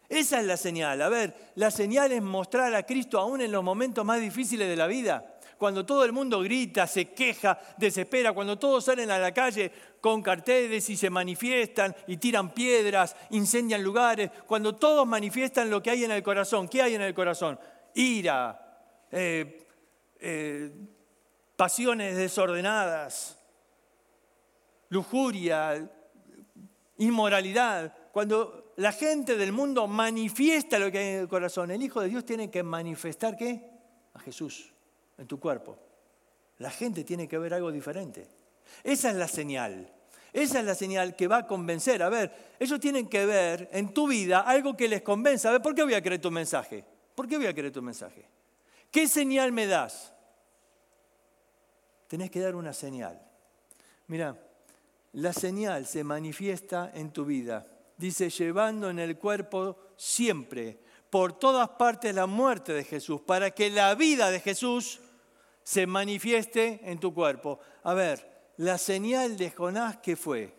Esa 0.10 0.40
es 0.40 0.46
la 0.46 0.58
señal. 0.58 1.02
A 1.02 1.10
ver, 1.10 1.52
la 1.56 1.72
señal 1.72 2.12
es 2.12 2.22
mostrar 2.22 2.76
a 2.76 2.84
Cristo 2.84 3.20
aún 3.20 3.42
en 3.42 3.52
los 3.52 3.64
momentos 3.64 4.06
más 4.06 4.22
difíciles 4.22 4.68
de 4.68 4.76
la 4.76 4.88
vida. 4.88 5.35
Cuando 5.58 5.86
todo 5.86 6.04
el 6.04 6.12
mundo 6.12 6.42
grita, 6.42 6.86
se 6.86 7.10
queja, 7.10 7.58
desespera, 7.78 8.34
cuando 8.34 8.60
todos 8.60 8.84
salen 8.84 9.10
a 9.10 9.18
la 9.18 9.34
calle 9.34 9.72
con 10.02 10.22
carteles 10.22 10.90
y 10.90 10.98
se 10.98 11.10
manifiestan 11.10 11.96
y 12.08 12.18
tiran 12.18 12.54
piedras, 12.54 13.16
incendian 13.30 13.82
lugares, 13.82 14.32
cuando 14.46 14.76
todos 14.76 15.08
manifiestan 15.08 15.70
lo 15.70 15.82
que 15.82 15.92
hay 15.92 16.04
en 16.04 16.12
el 16.12 16.24
corazón. 16.24 16.68
¿Qué 16.68 16.82
hay 16.82 16.96
en 16.96 17.02
el 17.02 17.14
corazón? 17.14 17.58
Ira, 17.94 18.82
eh, 19.12 19.66
eh, 20.20 20.72
pasiones 21.56 22.18
desordenadas, 22.18 23.40
lujuria, 24.90 25.90
inmoralidad. 26.98 27.96
Cuando 28.12 28.74
la 28.76 28.92
gente 28.92 29.38
del 29.38 29.54
mundo 29.54 29.88
manifiesta 29.88 30.80
lo 30.80 30.92
que 30.92 30.98
hay 30.98 31.08
en 31.14 31.20
el 31.22 31.28
corazón. 31.30 31.72
El 31.72 31.82
Hijo 31.82 32.02
de 32.02 32.10
Dios 32.10 32.26
tiene 32.26 32.52
que 32.52 32.62
manifestar 32.62 33.38
qué? 33.38 33.70
A 34.14 34.20
Jesús 34.20 34.75
en 35.18 35.28
tu 35.28 35.40
cuerpo. 35.40 35.78
La 36.58 36.70
gente 36.70 37.04
tiene 37.04 37.28
que 37.28 37.38
ver 37.38 37.54
algo 37.54 37.72
diferente. 37.72 38.28
Esa 38.84 39.10
es 39.10 39.16
la 39.16 39.28
señal. 39.28 39.92
Esa 40.32 40.60
es 40.60 40.66
la 40.66 40.76
señal 40.76 41.16
que 41.16 41.28
va 41.28 41.38
a 41.38 41.48
convencer. 41.48 42.04
A 42.04 42.10
ver, 42.10 42.56
ellos 42.60 42.80
tienen 42.80 43.08
que 43.08 43.26
ver 43.26 43.70
en 43.72 43.94
tu 43.94 44.08
vida 44.08 44.42
algo 44.42 44.76
que 44.76 44.88
les 44.88 45.02
convenza. 45.02 45.50
A 45.50 45.54
ver, 45.54 45.62
¿por 45.62 45.76
qué 45.76 45.84
voy 45.84 45.94
a 45.94 46.02
creer 46.02 46.22
tu 46.22 46.32
mensaje? 46.32 46.84
¿Por 47.14 47.28
qué 47.28 47.38
voy 47.38 47.48
a 47.48 47.54
creer 47.54 47.72
tu 47.72 47.82
mensaje? 47.82 48.26
¿Qué 48.92 49.08
señal 49.08 49.52
me 49.52 49.68
das? 49.68 50.14
Tenés 52.08 52.30
que 52.30 52.40
dar 52.40 52.56
una 52.56 52.74
señal. 52.74 53.22
Mira, 54.08 54.38
la 55.14 55.34
señal 55.34 55.86
se 55.86 56.04
manifiesta 56.04 56.92
en 56.94 57.12
tu 57.12 57.26
vida 57.26 57.66
dice, 57.98 58.30
llevando 58.30 58.90
en 58.90 59.00
el 59.00 59.18
cuerpo 59.18 59.78
siempre, 59.96 60.80
por 61.10 61.38
todas 61.38 61.70
partes, 61.70 62.14
la 62.14 62.26
muerte 62.26 62.74
de 62.74 62.84
Jesús, 62.84 63.22
para 63.22 63.52
que 63.52 63.70
la 63.70 63.96
vida 63.96 64.32
de 64.32 64.40
Jesús 64.40 65.00
se 65.66 65.88
manifieste 65.88 66.80
en 66.84 67.00
tu 67.00 67.12
cuerpo. 67.12 67.60
A 67.84 67.96
ver, 67.96 68.54
la 68.58 68.78
señal 68.78 69.36
de 69.36 69.50
Jonás, 69.50 69.98
¿qué 69.98 70.16
fue? 70.16 70.54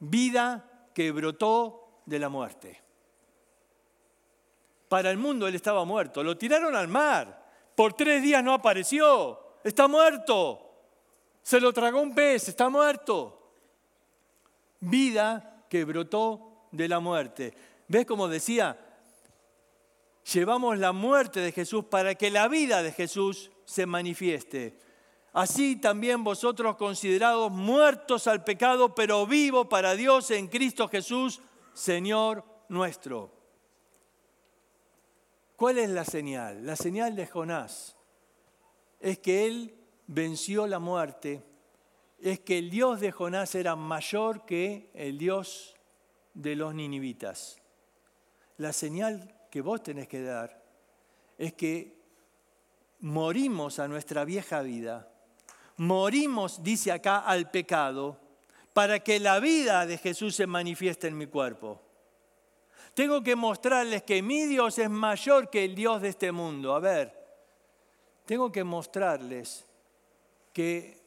Vida 0.00 0.88
que 0.92 1.12
brotó 1.12 2.02
de 2.04 2.18
la 2.18 2.28
muerte. 2.28 2.82
Para 4.88 5.12
el 5.12 5.18
mundo 5.18 5.46
él 5.46 5.54
estaba 5.54 5.84
muerto, 5.84 6.24
lo 6.24 6.36
tiraron 6.36 6.74
al 6.74 6.88
mar, 6.88 7.44
por 7.76 7.94
tres 7.94 8.22
días 8.22 8.42
no 8.42 8.52
apareció, 8.52 9.58
está 9.62 9.86
muerto, 9.86 10.82
se 11.40 11.60
lo 11.60 11.72
tragó 11.72 12.00
un 12.00 12.12
pez, 12.12 12.48
está 12.48 12.68
muerto. 12.68 13.52
Vida 14.80 15.64
que 15.68 15.84
brotó 15.84 16.66
de 16.72 16.88
la 16.88 16.98
muerte. 16.98 17.54
¿Ves 17.86 18.04
como 18.04 18.26
decía? 18.26 18.76
Llevamos 20.32 20.76
la 20.78 20.90
muerte 20.90 21.38
de 21.38 21.52
Jesús 21.52 21.84
para 21.84 22.16
que 22.16 22.32
la 22.32 22.48
vida 22.48 22.82
de 22.82 22.90
Jesús 22.90 23.50
se 23.64 23.86
manifieste. 23.86 24.78
Así 25.32 25.76
también 25.76 26.22
vosotros 26.22 26.76
considerados 26.76 27.50
muertos 27.50 28.26
al 28.26 28.44
pecado, 28.44 28.94
pero 28.94 29.26
vivos 29.26 29.66
para 29.66 29.94
Dios 29.94 30.30
en 30.30 30.46
Cristo 30.46 30.88
Jesús, 30.88 31.40
Señor 31.72 32.44
nuestro. 32.68 33.32
¿Cuál 35.56 35.78
es 35.78 35.90
la 35.90 36.04
señal? 36.04 36.64
La 36.64 36.76
señal 36.76 37.16
de 37.16 37.26
Jonás 37.26 37.96
es 39.00 39.18
que 39.18 39.46
él 39.46 39.74
venció 40.06 40.66
la 40.66 40.78
muerte, 40.78 41.42
es 42.20 42.40
que 42.40 42.58
el 42.58 42.70
Dios 42.70 43.00
de 43.00 43.12
Jonás 43.12 43.54
era 43.54 43.76
mayor 43.76 44.44
que 44.46 44.90
el 44.94 45.18
Dios 45.18 45.74
de 46.32 46.56
los 46.56 46.74
ninivitas. 46.74 47.60
La 48.58 48.72
señal 48.72 49.34
que 49.50 49.60
vos 49.60 49.82
tenés 49.82 50.08
que 50.08 50.22
dar 50.22 50.62
es 51.38 51.54
que 51.54 52.03
morimos 53.04 53.78
a 53.80 53.86
nuestra 53.86 54.24
vieja 54.24 54.62
vida, 54.62 55.06
morimos, 55.76 56.62
dice 56.62 56.90
acá, 56.90 57.18
al 57.18 57.50
pecado, 57.50 58.18
para 58.72 59.00
que 59.00 59.20
la 59.20 59.40
vida 59.40 59.84
de 59.84 59.98
Jesús 59.98 60.34
se 60.34 60.46
manifieste 60.46 61.08
en 61.08 61.18
mi 61.18 61.26
cuerpo. 61.26 61.82
Tengo 62.94 63.22
que 63.22 63.36
mostrarles 63.36 64.04
que 64.04 64.22
mi 64.22 64.46
Dios 64.46 64.78
es 64.78 64.88
mayor 64.88 65.50
que 65.50 65.64
el 65.64 65.74
Dios 65.74 66.00
de 66.00 66.08
este 66.08 66.32
mundo. 66.32 66.74
A 66.74 66.80
ver, 66.80 67.12
tengo 68.24 68.50
que 68.50 68.64
mostrarles 68.64 69.66
que 70.54 70.98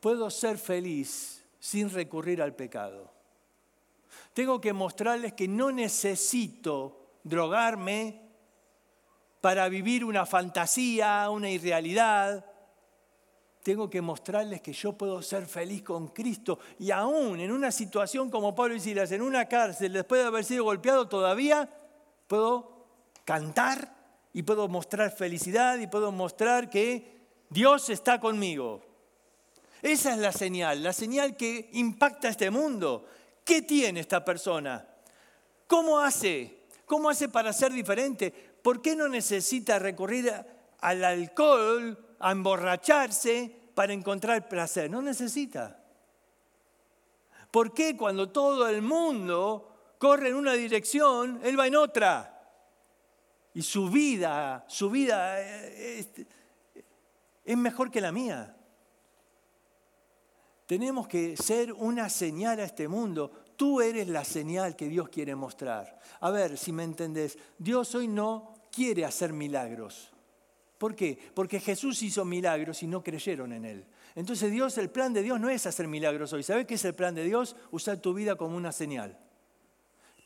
puedo 0.00 0.30
ser 0.30 0.56
feliz 0.56 1.44
sin 1.60 1.90
recurrir 1.90 2.40
al 2.40 2.54
pecado. 2.54 3.12
Tengo 4.32 4.58
que 4.58 4.72
mostrarles 4.72 5.34
que 5.34 5.48
no 5.48 5.70
necesito 5.70 7.18
drogarme 7.24 8.25
para 9.40 9.68
vivir 9.68 10.04
una 10.04 10.26
fantasía, 10.26 11.28
una 11.30 11.50
irrealidad. 11.50 12.44
Tengo 13.62 13.90
que 13.90 14.00
mostrarles 14.00 14.60
que 14.60 14.72
yo 14.72 14.92
puedo 14.92 15.20
ser 15.22 15.46
feliz 15.46 15.82
con 15.82 16.08
Cristo 16.08 16.58
y 16.78 16.90
aún 16.90 17.40
en 17.40 17.50
una 17.50 17.72
situación 17.72 18.30
como 18.30 18.54
Pablo 18.54 18.76
y 18.76 18.90
en 18.90 19.22
una 19.22 19.46
cárcel, 19.46 19.92
después 19.92 20.22
de 20.22 20.28
haber 20.28 20.44
sido 20.44 20.64
golpeado, 20.64 21.08
todavía 21.08 21.68
puedo 22.26 22.86
cantar 23.24 23.94
y 24.32 24.42
puedo 24.42 24.68
mostrar 24.68 25.10
felicidad 25.10 25.78
y 25.78 25.86
puedo 25.86 26.12
mostrar 26.12 26.70
que 26.70 27.16
Dios 27.50 27.90
está 27.90 28.20
conmigo. 28.20 28.82
Esa 29.82 30.12
es 30.12 30.18
la 30.18 30.32
señal, 30.32 30.82
la 30.82 30.92
señal 30.92 31.36
que 31.36 31.70
impacta 31.72 32.28
este 32.28 32.50
mundo. 32.50 33.06
¿Qué 33.44 33.62
tiene 33.62 34.00
esta 34.00 34.24
persona? 34.24 34.86
¿Cómo 35.66 35.98
hace? 35.98 36.64
¿Cómo 36.84 37.08
hace 37.08 37.28
para 37.28 37.52
ser 37.52 37.72
diferente? 37.72 38.55
¿Por 38.66 38.82
qué 38.82 38.96
no 38.96 39.06
necesita 39.06 39.78
recurrir 39.78 40.28
al 40.80 41.04
alcohol, 41.04 42.16
a 42.18 42.32
emborracharse 42.32 43.70
para 43.76 43.92
encontrar 43.92 44.48
placer? 44.48 44.90
No 44.90 45.00
necesita. 45.00 45.84
¿Por 47.52 47.72
qué 47.72 47.96
cuando 47.96 48.30
todo 48.30 48.66
el 48.66 48.82
mundo 48.82 49.94
corre 49.98 50.30
en 50.30 50.34
una 50.34 50.54
dirección, 50.54 51.38
él 51.44 51.56
va 51.56 51.68
en 51.68 51.76
otra? 51.76 52.42
Y 53.54 53.62
su 53.62 53.88
vida, 53.88 54.64
su 54.66 54.90
vida 54.90 55.40
eh, 55.40 56.00
es, 56.00 56.26
es 57.44 57.56
mejor 57.56 57.88
que 57.88 58.00
la 58.00 58.10
mía. 58.10 58.56
Tenemos 60.66 61.06
que 61.06 61.36
ser 61.36 61.72
una 61.72 62.10
señal 62.10 62.58
a 62.58 62.64
este 62.64 62.88
mundo. 62.88 63.30
tú 63.56 63.80
eres 63.80 64.08
la 64.08 64.24
señal 64.24 64.74
que 64.74 64.88
Dios 64.88 65.08
quiere 65.08 65.36
mostrar. 65.36 66.00
A 66.18 66.30
ver 66.30 66.58
si 66.58 66.72
me 66.72 66.82
entendés, 66.82 67.38
Dios 67.58 67.94
hoy 67.94 68.08
no 68.08 68.55
quiere 68.76 69.06
hacer 69.06 69.32
milagros. 69.32 70.12
¿Por 70.76 70.94
qué? 70.94 71.18
Porque 71.32 71.58
Jesús 71.60 72.02
hizo 72.02 72.26
milagros 72.26 72.82
y 72.82 72.86
no 72.86 73.02
creyeron 73.02 73.54
en 73.54 73.64
Él. 73.64 73.86
Entonces 74.14 74.52
Dios, 74.52 74.76
el 74.76 74.90
plan 74.90 75.14
de 75.14 75.22
Dios 75.22 75.40
no 75.40 75.48
es 75.48 75.64
hacer 75.66 75.88
milagros 75.88 76.34
hoy. 76.34 76.42
¿Sabes 76.42 76.66
qué 76.66 76.74
es 76.74 76.84
el 76.84 76.94
plan 76.94 77.14
de 77.14 77.24
Dios? 77.24 77.56
Usar 77.70 77.96
tu 77.96 78.12
vida 78.12 78.36
como 78.36 78.54
una 78.54 78.72
señal. 78.72 79.18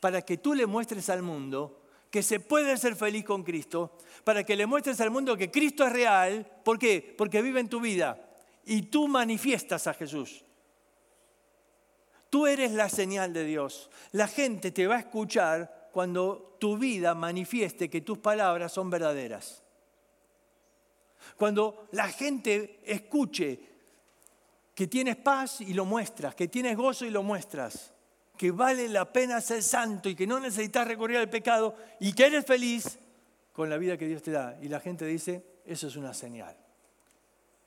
Para 0.01 0.21
que 0.23 0.37
tú 0.37 0.53
le 0.53 0.65
muestres 0.65 1.09
al 1.09 1.21
mundo 1.21 1.83
que 2.09 2.21
se 2.21 2.41
puede 2.41 2.75
ser 2.75 2.97
feliz 2.97 3.23
con 3.23 3.41
Cristo, 3.41 3.97
para 4.25 4.43
que 4.43 4.57
le 4.57 4.65
muestres 4.65 4.99
al 4.99 5.11
mundo 5.11 5.37
que 5.37 5.49
Cristo 5.49 5.85
es 5.85 5.93
real. 5.93 6.45
¿Por 6.65 6.77
qué? 6.77 7.15
Porque 7.17 7.41
vive 7.41 7.61
en 7.61 7.69
tu 7.69 7.79
vida 7.79 8.19
y 8.65 8.81
tú 8.83 9.07
manifiestas 9.07 9.87
a 9.87 9.93
Jesús. 9.93 10.43
Tú 12.29 12.47
eres 12.47 12.73
la 12.73 12.89
señal 12.89 13.31
de 13.31 13.45
Dios. 13.45 13.89
La 14.11 14.27
gente 14.27 14.71
te 14.71 14.87
va 14.87 14.95
a 14.95 14.99
escuchar 14.99 15.80
cuando 15.91 16.55
tu 16.59 16.77
vida 16.77 17.13
manifieste 17.15 17.89
que 17.89 18.01
tus 18.01 18.17
palabras 18.17 18.71
son 18.71 18.89
verdaderas. 18.89 19.63
Cuando 21.37 21.87
la 21.91 22.07
gente 22.07 22.79
escuche 22.85 23.59
que 24.73 24.87
tienes 24.87 25.17
paz 25.17 25.61
y 25.61 25.73
lo 25.73 25.85
muestras, 25.85 26.35
que 26.35 26.47
tienes 26.47 26.75
gozo 26.75 27.05
y 27.05 27.09
lo 27.09 27.23
muestras, 27.23 27.91
que 28.37 28.51
vale 28.51 28.87
la 28.87 29.11
pena 29.11 29.41
ser 29.41 29.61
santo 29.61 30.09
y 30.09 30.15
que 30.15 30.25
no 30.25 30.39
necesitas 30.39 30.87
recurrir 30.87 31.17
al 31.17 31.29
pecado 31.29 31.75
y 31.99 32.13
que 32.13 32.25
eres 32.25 32.45
feliz 32.45 32.97
con 33.53 33.69
la 33.69 33.77
vida 33.77 33.97
que 33.97 34.07
Dios 34.07 34.23
te 34.23 34.31
da. 34.31 34.57
Y 34.61 34.67
la 34.67 34.79
gente 34.79 35.05
dice, 35.05 35.43
eso 35.65 35.87
es 35.87 35.95
una 35.95 36.13
señal. 36.13 36.55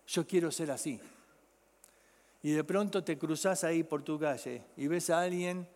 Yo 0.06 0.26
quiero 0.26 0.50
ser 0.50 0.70
así 0.70 1.00
y 2.44 2.50
de 2.50 2.62
pronto 2.62 3.02
te 3.02 3.16
cruzas 3.16 3.64
ahí 3.64 3.82
por 3.84 4.02
tu 4.02 4.18
calle 4.18 4.62
y 4.76 4.86
ves 4.86 5.08
a 5.08 5.22
alguien 5.22 5.66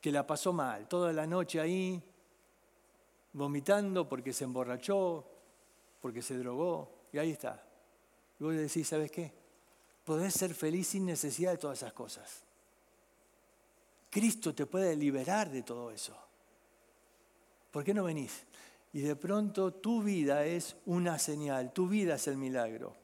que 0.00 0.12
la 0.12 0.26
pasó 0.26 0.52
mal, 0.52 0.86
toda 0.88 1.12
la 1.12 1.26
noche 1.26 1.60
ahí, 1.60 2.02
vomitando 3.32 4.08
porque 4.08 4.32
se 4.32 4.44
emborrachó, 4.44 5.24
porque 6.00 6.22
se 6.22 6.38
drogó, 6.38 7.06
y 7.12 7.18
ahí 7.18 7.32
está. 7.32 7.64
Y 8.38 8.44
vos 8.44 8.54
decís, 8.54 8.86
¿sabes 8.86 9.10
qué? 9.10 9.32
Podés 10.04 10.34
ser 10.34 10.54
feliz 10.54 10.88
sin 10.88 11.04
necesidad 11.04 11.52
de 11.52 11.58
todas 11.58 11.78
esas 11.78 11.92
cosas. 11.92 12.42
Cristo 14.10 14.54
te 14.54 14.66
puede 14.66 14.96
liberar 14.96 15.50
de 15.50 15.62
todo 15.62 15.90
eso. 15.90 16.16
¿Por 17.70 17.84
qué 17.84 17.92
no 17.92 18.04
venís? 18.04 18.44
Y 18.92 19.00
de 19.00 19.16
pronto 19.16 19.74
tu 19.74 20.02
vida 20.02 20.46
es 20.46 20.76
una 20.86 21.18
señal, 21.18 21.72
tu 21.72 21.88
vida 21.88 22.14
es 22.14 22.26
el 22.26 22.38
milagro. 22.38 22.96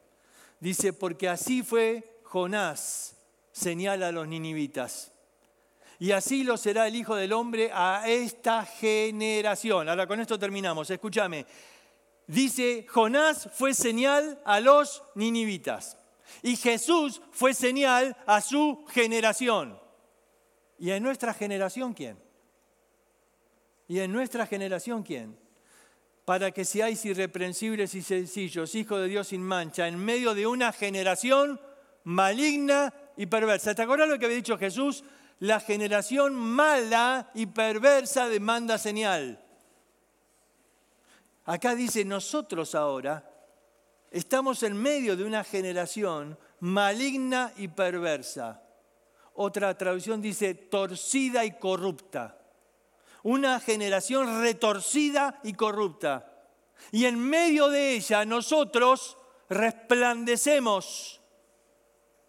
Dice, 0.59 0.93
porque 0.93 1.29
así 1.29 1.61
fue 1.61 2.21
Jonás 2.23 3.15
señala 3.51 4.09
a 4.09 4.11
los 4.11 4.27
ninivitas. 4.27 5.11
Y 5.99 6.11
así 6.11 6.43
lo 6.43 6.57
será 6.57 6.87
el 6.87 6.95
Hijo 6.95 7.15
del 7.15 7.33
Hombre 7.33 7.71
a 7.73 8.03
esta 8.07 8.65
generación. 8.65 9.87
Ahora 9.87 10.07
con 10.07 10.19
esto 10.19 10.37
terminamos, 10.37 10.89
escúchame. 10.89 11.45
Dice, 12.27 12.85
Jonás 12.89 13.49
fue 13.53 13.73
señal 13.73 14.41
a 14.45 14.59
los 14.59 15.03
ninivitas. 15.15 15.97
Y 16.41 16.55
Jesús 16.55 17.21
fue 17.31 17.53
señal 17.53 18.17
a 18.25 18.41
su 18.41 18.85
generación. 18.89 19.79
¿Y 20.79 20.91
en 20.91 21.03
nuestra 21.03 21.33
generación 21.33 21.93
quién? 21.93 22.17
¿Y 23.87 23.99
en 23.99 24.11
nuestra 24.11 24.45
generación 24.45 25.03
quién? 25.03 25.37
Para 26.25 26.51
que 26.51 26.65
seáis 26.65 27.05
irreprensibles 27.05 27.93
y 27.93 28.01
sencillos, 28.01 28.73
hijos 28.75 28.99
de 28.99 29.07
Dios 29.07 29.27
sin 29.27 29.43
mancha, 29.43 29.87
en 29.87 30.03
medio 30.03 30.33
de 30.33 30.47
una 30.47 30.73
generación 30.73 31.61
maligna 32.03 32.93
y 33.15 33.27
perversa. 33.27 33.75
¿Te 33.75 33.83
acuerdas 33.83 34.09
lo 34.09 34.17
que 34.17 34.25
había 34.25 34.37
dicho 34.37 34.57
Jesús? 34.57 35.03
La 35.39 35.59
generación 35.59 36.33
mala 36.35 37.31
y 37.33 37.45
perversa 37.47 38.29
demanda 38.29 38.77
señal. 38.77 39.41
Acá 41.45 41.75
dice, 41.75 42.05
nosotros 42.05 42.73
ahora 42.73 43.29
estamos 44.11 44.63
en 44.63 44.77
medio 44.77 45.15
de 45.15 45.23
una 45.23 45.43
generación 45.43 46.37
maligna 46.61 47.51
y 47.57 47.67
perversa. 47.67 48.63
Otra 49.33 49.77
traducción 49.77 50.21
dice 50.21 50.55
torcida 50.55 51.43
y 51.43 51.57
corrupta. 51.59 52.39
Una 53.23 53.59
generación 53.59 54.41
retorcida 54.41 55.39
y 55.43 55.53
corrupta. 55.53 56.31
Y 56.91 57.05
en 57.05 57.19
medio 57.19 57.69
de 57.69 57.93
ella 57.93 58.23
nosotros 58.25 59.17
resplandecemos 59.49 61.21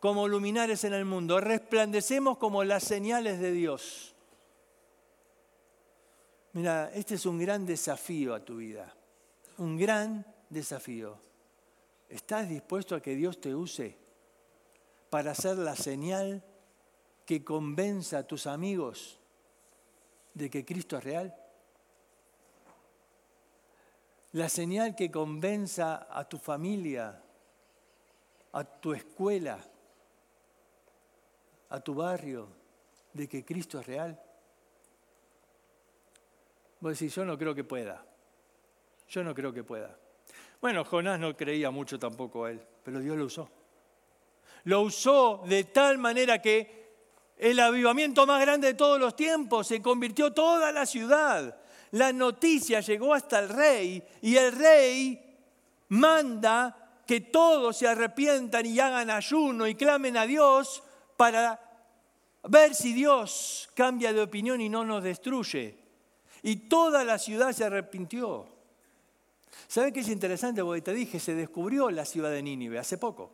como 0.01 0.29
luminares 0.29 0.85
en 0.85 0.93
el 0.93 1.05
mundo, 1.05 1.41
resplandecemos 1.41 2.39
como 2.39 2.65
las 2.65 2.85
señales 2.85 3.41
de 3.41 3.53
Dios. 3.53 4.15
Mira, 6.53 6.91
este 6.95 7.17
es 7.17 7.27
un 7.27 7.39
gran 7.39 7.67
desafío 7.67 8.35
a 8.35 8.45
tu 8.45 8.57
vida, 8.57 8.95
un 9.59 9.77
gran 9.77 10.25
desafío. 10.49 11.19
¿Estás 12.09 12.49
dispuesto 12.49 12.95
a 12.95 13.03
que 13.03 13.15
Dios 13.15 13.41
te 13.41 13.55
use 13.55 13.97
para 15.11 15.35
ser 15.35 15.59
la 15.59 15.77
señal 15.77 16.43
que 17.25 17.45
convenza 17.45 18.19
a 18.19 18.27
tus 18.27 18.47
amigos 18.47 19.19
de 20.35 20.49
que 20.49 20.65
Cristo 20.65 20.97
es 20.99 21.05
real? 21.05 21.37
La 24.33 24.49
señal 24.49 24.95
que 24.95 25.11
convenza 25.11 26.07
a 26.11 26.29
tu 26.29 26.39
familia, 26.39 27.23
a 28.53 28.65
tu 28.65 28.93
escuela, 28.93 29.59
a 31.71 31.81
tu 31.81 31.95
barrio 31.95 32.49
de 33.13 33.29
que 33.29 33.45
Cristo 33.45 33.81
es 33.81 33.87
real? 33.87 34.21
Vos 36.81 36.99
decís, 36.99 37.15
yo 37.15 37.25
no 37.25 37.39
creo 37.39 37.55
que 37.55 37.65
pueda. 37.65 38.05
Yo 39.09 39.25
no 39.25 39.35
creo 39.35 39.53
que 39.53 39.65
pueda. 39.65 39.97
Bueno, 40.61 40.85
Jonás 40.85 41.19
no 41.19 41.37
creía 41.37 41.71
mucho 41.71 41.99
tampoco 41.99 42.47
él, 42.47 42.61
pero 42.83 43.01
Dios 43.01 43.17
lo 43.17 43.25
usó. 43.25 43.49
Lo 44.65 44.83
usó 44.83 45.43
de 45.47 45.65
tal 45.65 45.99
manera 45.99 46.41
que 46.43 46.87
el 47.39 47.61
avivamiento 47.61 48.27
más 48.27 48.41
grande 48.41 48.69
de 48.69 48.75
todos 48.75 48.99
los 48.99 49.15
tiempos 49.15 49.67
se 49.67 49.83
convirtió 49.83 50.33
toda 50.33 50.73
la 50.73 50.87
ciudad. 50.87 51.57
La 51.93 52.13
noticia 52.13 52.81
llegó 52.81 53.15
hasta 53.15 53.39
el 53.39 53.49
rey 53.49 54.03
y 54.23 54.37
el 54.37 54.53
rey 54.53 55.37
manda 55.89 57.03
que 57.07 57.21
todos 57.21 57.77
se 57.77 57.87
arrepientan 57.87 58.67
y 58.67 58.81
hagan 58.81 59.11
ayuno 59.11 59.67
y 59.67 59.75
clamen 59.77 60.17
a 60.17 60.27
Dios 60.27 60.83
para 61.17 61.61
ver 62.49 62.75
si 62.75 62.93
Dios 62.93 63.69
cambia 63.75 64.13
de 64.13 64.23
opinión 64.23 64.61
y 64.61 64.69
no 64.69 64.85
nos 64.85 65.03
destruye. 65.03 65.77
Y 66.43 66.57
toda 66.69 67.05
la 67.05 67.19
ciudad 67.19 67.53
se 67.53 67.65
arrepintió. 67.65 68.47
¿Saben 69.69 69.93
qué 69.93 70.01
es 70.01 70.09
interesante? 70.09 70.63
Porque 70.63 70.83
te 70.83 70.93
dije, 70.93 71.19
se 71.19 71.35
descubrió 71.35 71.91
la 71.91 72.05
ciudad 72.05 72.31
de 72.31 72.43
Nínive 72.43 72.79
hace 72.79 72.99
poco. 72.99 73.33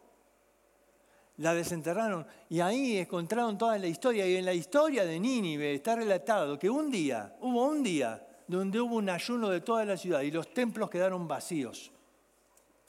La 1.39 1.55
desenterraron 1.55 2.27
y 2.49 2.61
ahí 2.61 2.99
encontraron 2.99 3.59
toda 3.59 3.79
la 3.79 3.87
historia. 3.87 4.27
Y 4.27 4.37
en 4.37 4.45
la 4.45 4.55
historia 4.55 5.05
de 5.05 5.19
Nínive 5.19 5.75
está 5.75 5.97
relatado 5.97 6.59
que 6.59 6.71
un 6.71 6.91
día, 6.91 7.37
hubo 7.41 7.67
un 7.67 7.83
día 7.83 8.27
donde 8.47 8.81
hubo 8.81 8.97
un 8.97 9.09
ayuno 9.09 9.49
de 9.49 9.61
toda 9.61 9.85
la 9.85 9.97
ciudad 9.97 10.21
y 10.21 10.31
los 10.31 10.53
templos 10.53 10.91
quedaron 10.91 11.27
vacíos. 11.27 11.91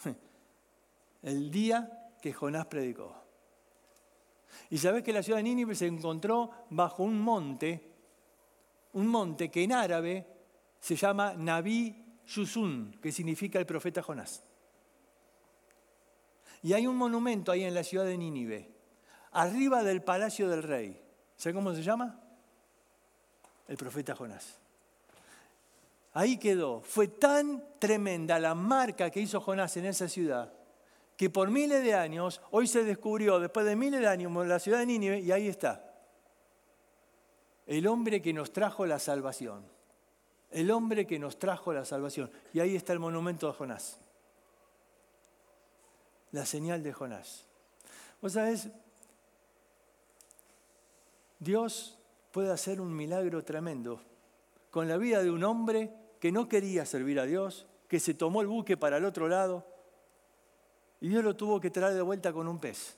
El 1.23 1.49
día 1.51 2.11
que 2.21 2.33
Jonás 2.33 2.65
predicó. 2.67 3.22
Y 4.69 4.77
sabes 4.77 5.03
que 5.03 5.13
la 5.13 5.23
ciudad 5.23 5.37
de 5.37 5.43
Nínive 5.43 5.75
se 5.75 5.87
encontró 5.87 6.51
bajo 6.69 7.03
un 7.03 7.19
monte, 7.19 7.91
un 8.93 9.07
monte 9.07 9.49
que 9.49 9.63
en 9.63 9.73
árabe 9.73 10.27
se 10.79 10.95
llama 10.95 11.33
Nabi 11.33 11.95
Yusun, 12.27 12.97
que 13.01 13.11
significa 13.11 13.59
el 13.59 13.65
profeta 13.65 14.01
Jonás. 14.01 14.43
Y 16.61 16.73
hay 16.73 16.87
un 16.87 16.95
monumento 16.95 17.51
ahí 17.51 17.63
en 17.63 17.73
la 17.73 17.83
ciudad 17.83 18.05
de 18.05 18.17
Nínive, 18.17 18.71
arriba 19.31 19.83
del 19.83 20.01
palacio 20.01 20.47
del 20.49 20.63
rey. 20.63 21.01
¿Sabe 21.35 21.53
cómo 21.53 21.73
se 21.73 21.83
llama? 21.83 22.19
El 23.67 23.77
profeta 23.77 24.15
Jonás. 24.15 24.59
Ahí 26.13 26.37
quedó. 26.37 26.81
Fue 26.81 27.07
tan 27.07 27.79
tremenda 27.79 28.39
la 28.39 28.55
marca 28.55 29.09
que 29.09 29.19
hizo 29.19 29.41
Jonás 29.41 29.75
en 29.77 29.85
esa 29.85 30.07
ciudad 30.07 30.53
que 31.23 31.29
por 31.29 31.49
miles 31.49 31.81
de 31.81 31.93
años, 31.93 32.41
hoy 32.51 32.67
se 32.67 32.83
descubrió, 32.83 33.39
después 33.39 33.65
de 33.65 33.77
miles 33.77 34.01
de 34.01 34.07
años, 34.07 34.45
la 34.45 34.59
ciudad 34.59 34.79
de 34.79 34.85
Nínive, 34.85 35.21
y 35.21 35.31
ahí 35.31 35.47
está. 35.47 35.95
El 37.65 37.87
hombre 37.87 38.21
que 38.21 38.33
nos 38.33 38.51
trajo 38.51 38.85
la 38.85 38.99
salvación. 38.99 39.65
El 40.51 40.69
hombre 40.69 41.07
que 41.07 41.19
nos 41.19 41.39
trajo 41.39 41.71
la 41.71 41.85
salvación. 41.85 42.29
Y 42.51 42.59
ahí 42.59 42.75
está 42.75 42.91
el 42.91 42.99
monumento 42.99 43.47
de 43.47 43.53
Jonás. 43.53 44.01
La 46.31 46.45
señal 46.45 46.83
de 46.83 46.91
Jonás. 46.91 47.45
Vos 48.21 48.33
sabés, 48.33 48.67
Dios 51.39 51.97
puede 52.33 52.51
hacer 52.51 52.81
un 52.81 52.93
milagro 52.93 53.45
tremendo 53.45 54.01
con 54.71 54.89
la 54.89 54.97
vida 54.97 55.23
de 55.23 55.31
un 55.31 55.45
hombre 55.45 55.89
que 56.19 56.33
no 56.33 56.49
quería 56.49 56.85
servir 56.85 57.17
a 57.21 57.25
Dios, 57.25 57.65
que 57.87 58.01
se 58.01 58.13
tomó 58.13 58.41
el 58.41 58.47
buque 58.47 58.75
para 58.75 58.97
el 58.97 59.05
otro 59.05 59.29
lado, 59.29 59.71
y 61.03 61.09
Dios 61.09 61.21
lo 61.21 61.35
tuvo 61.35 61.59
que 61.59 61.69
traer 61.69 61.95
de 61.95 62.01
vuelta 62.01 62.31
con 62.31 62.47
un 62.47 62.57
pez. 62.59 62.95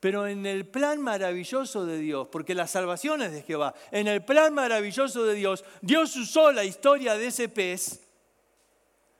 Pero 0.00 0.26
en 0.26 0.46
el 0.46 0.66
plan 0.66 0.98
maravilloso 1.02 1.84
de 1.84 1.98
Dios, 1.98 2.28
porque 2.32 2.54
la 2.54 2.66
salvación 2.66 3.20
es 3.20 3.32
de 3.32 3.42
Jehová, 3.42 3.74
en 3.90 4.08
el 4.08 4.24
plan 4.24 4.54
maravilloso 4.54 5.26
de 5.26 5.34
Dios, 5.34 5.66
Dios 5.82 6.16
usó 6.16 6.50
la 6.50 6.64
historia 6.64 7.18
de 7.18 7.26
ese 7.26 7.50
pez 7.50 8.00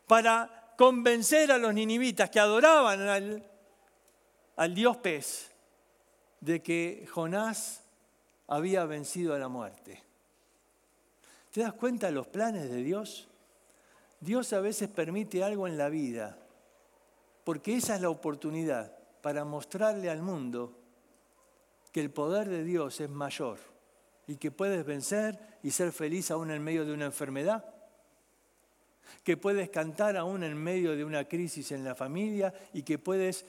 para 0.07 0.73
convencer 0.79 1.53
a 1.53 1.59
los 1.59 1.75
ninivitas 1.75 2.31
que 2.31 2.41
adoraban 2.41 3.03
al, 3.03 3.51
al 4.57 4.75
Dios 4.75 4.97
pez 4.97 5.53
de 6.41 6.63
que 6.63 7.07
Jonás 7.11 7.83
había 8.47 8.87
vencido 8.87 9.35
a 9.35 9.39
la 9.39 9.49
muerte. 9.49 10.03
¿Te 11.53 11.61
das 11.61 11.75
cuenta 11.75 12.07
de 12.07 12.13
los 12.13 12.29
planes 12.29 12.71
de 12.71 12.79
Dios? 12.79 13.29
Dios 14.21 14.55
a 14.55 14.61
veces 14.61 14.89
permite 14.89 15.45
algo 15.45 15.69
en 15.69 15.77
la 15.77 15.91
vida, 15.91 16.39
porque 17.45 17.77
esa 17.77 17.97
es 17.97 18.01
la 18.01 18.11
oportunidad 18.11 18.97
para 19.21 19.45
mostrarle 19.45 20.11
al 20.11 20.23
mundo 20.23 20.77
que 21.93 22.01
el 22.01 22.11
poder 22.11 22.49
de 22.49 22.65
Dios 22.65 23.01
es 23.01 23.11
mayor 23.11 23.59
y 24.27 24.37
que 24.37 24.51
puedes 24.51 24.85
vencer 24.85 25.39
y 25.63 25.71
ser 25.71 25.93
feliz 25.93 26.31
aún 26.31 26.51
en 26.51 26.63
medio 26.63 26.85
de 26.85 26.93
una 26.93 27.05
enfermedad, 27.05 27.65
que 29.23 29.37
puedes 29.37 29.69
cantar 29.71 30.17
aún 30.17 30.43
en 30.43 30.57
medio 30.57 30.97
de 30.97 31.05
una 31.05 31.29
crisis 31.29 31.73
en 31.73 31.85
la 31.85 31.95
familia 31.95 32.53
y 32.73 32.83
que 32.83 32.99
puedes 32.99 33.45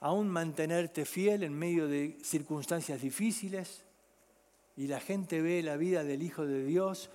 aún 0.00 0.28
mantenerte 0.28 1.04
fiel 1.04 1.42
en 1.42 1.52
medio 1.52 1.88
de 1.88 2.16
circunstancias 2.22 3.02
difíciles. 3.02 3.84
Y 4.76 4.86
la 4.86 5.00
gente 5.00 5.42
ve 5.42 5.62
la 5.62 5.76
vida 5.76 6.04
del 6.04 6.22
Hijo 6.22 6.46
de 6.46 6.64
Dios 6.64 7.10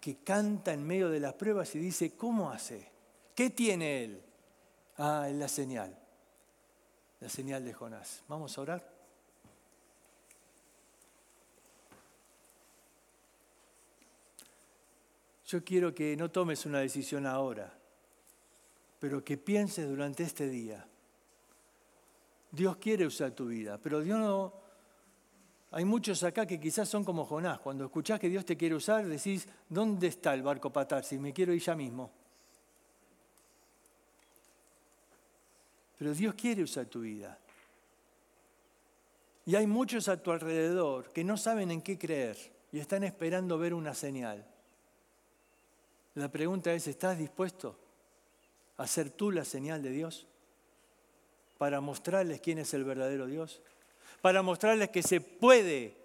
que 0.00 0.16
canta 0.16 0.72
en 0.72 0.86
medio 0.86 1.10
de 1.10 1.20
las 1.20 1.34
pruebas 1.34 1.74
y 1.74 1.78
dice, 1.78 2.16
¿cómo 2.16 2.50
hace? 2.50 2.90
¿Qué 3.34 3.50
tiene 3.50 4.04
él? 4.04 4.22
Ah, 4.98 5.26
es 5.28 5.36
la 5.36 5.48
señal, 5.48 5.96
la 7.20 7.28
señal 7.28 7.64
de 7.64 7.72
Jonás. 7.72 8.22
Vamos 8.28 8.56
a 8.56 8.60
orar. 8.60 8.92
Yo 15.46 15.62
quiero 15.62 15.94
que 15.94 16.16
no 16.16 16.30
tomes 16.30 16.64
una 16.64 16.80
decisión 16.80 17.26
ahora, 17.26 17.72
pero 18.98 19.22
que 19.22 19.36
pienses 19.36 19.88
durante 19.88 20.22
este 20.22 20.48
día. 20.48 20.86
Dios 22.50 22.76
quiere 22.76 23.06
usar 23.06 23.32
tu 23.32 23.46
vida, 23.46 23.78
pero 23.78 24.00
Dios 24.00 24.18
no... 24.18 24.52
Hay 25.72 25.86
muchos 25.86 26.22
acá 26.22 26.46
que 26.46 26.60
quizás 26.60 26.88
son 26.88 27.02
como 27.02 27.24
Jonás. 27.24 27.58
Cuando 27.60 27.84
escuchás 27.84 28.20
que 28.20 28.28
Dios 28.28 28.44
te 28.44 28.58
quiere 28.58 28.74
usar, 28.74 29.06
decís, 29.06 29.48
¿dónde 29.70 30.06
está 30.06 30.34
el 30.34 30.42
barco 30.42 30.70
para 30.70 31.02
Si 31.02 31.18
me 31.18 31.32
quiero 31.32 31.54
ir 31.54 31.62
ya 31.62 31.74
mismo. 31.74 32.10
Pero 36.02 36.14
Dios 36.14 36.34
quiere 36.34 36.64
usar 36.64 36.86
tu 36.86 37.02
vida. 37.02 37.38
Y 39.46 39.54
hay 39.54 39.68
muchos 39.68 40.08
a 40.08 40.20
tu 40.20 40.32
alrededor 40.32 41.12
que 41.12 41.22
no 41.22 41.36
saben 41.36 41.70
en 41.70 41.80
qué 41.80 41.96
creer 41.96 42.36
y 42.72 42.80
están 42.80 43.04
esperando 43.04 43.56
ver 43.56 43.72
una 43.72 43.94
señal. 43.94 44.44
La 46.16 46.28
pregunta 46.28 46.72
es, 46.72 46.88
¿estás 46.88 47.18
dispuesto 47.18 47.78
a 48.78 48.88
ser 48.88 49.10
tú 49.10 49.30
la 49.30 49.44
señal 49.44 49.80
de 49.80 49.90
Dios? 49.90 50.26
para 51.56 51.80
mostrarles 51.80 52.40
quién 52.40 52.58
es 52.58 52.74
el 52.74 52.82
verdadero 52.82 53.26
Dios, 53.26 53.62
para 54.22 54.42
mostrarles 54.42 54.88
que 54.88 55.04
se 55.04 55.20
puede, 55.20 55.96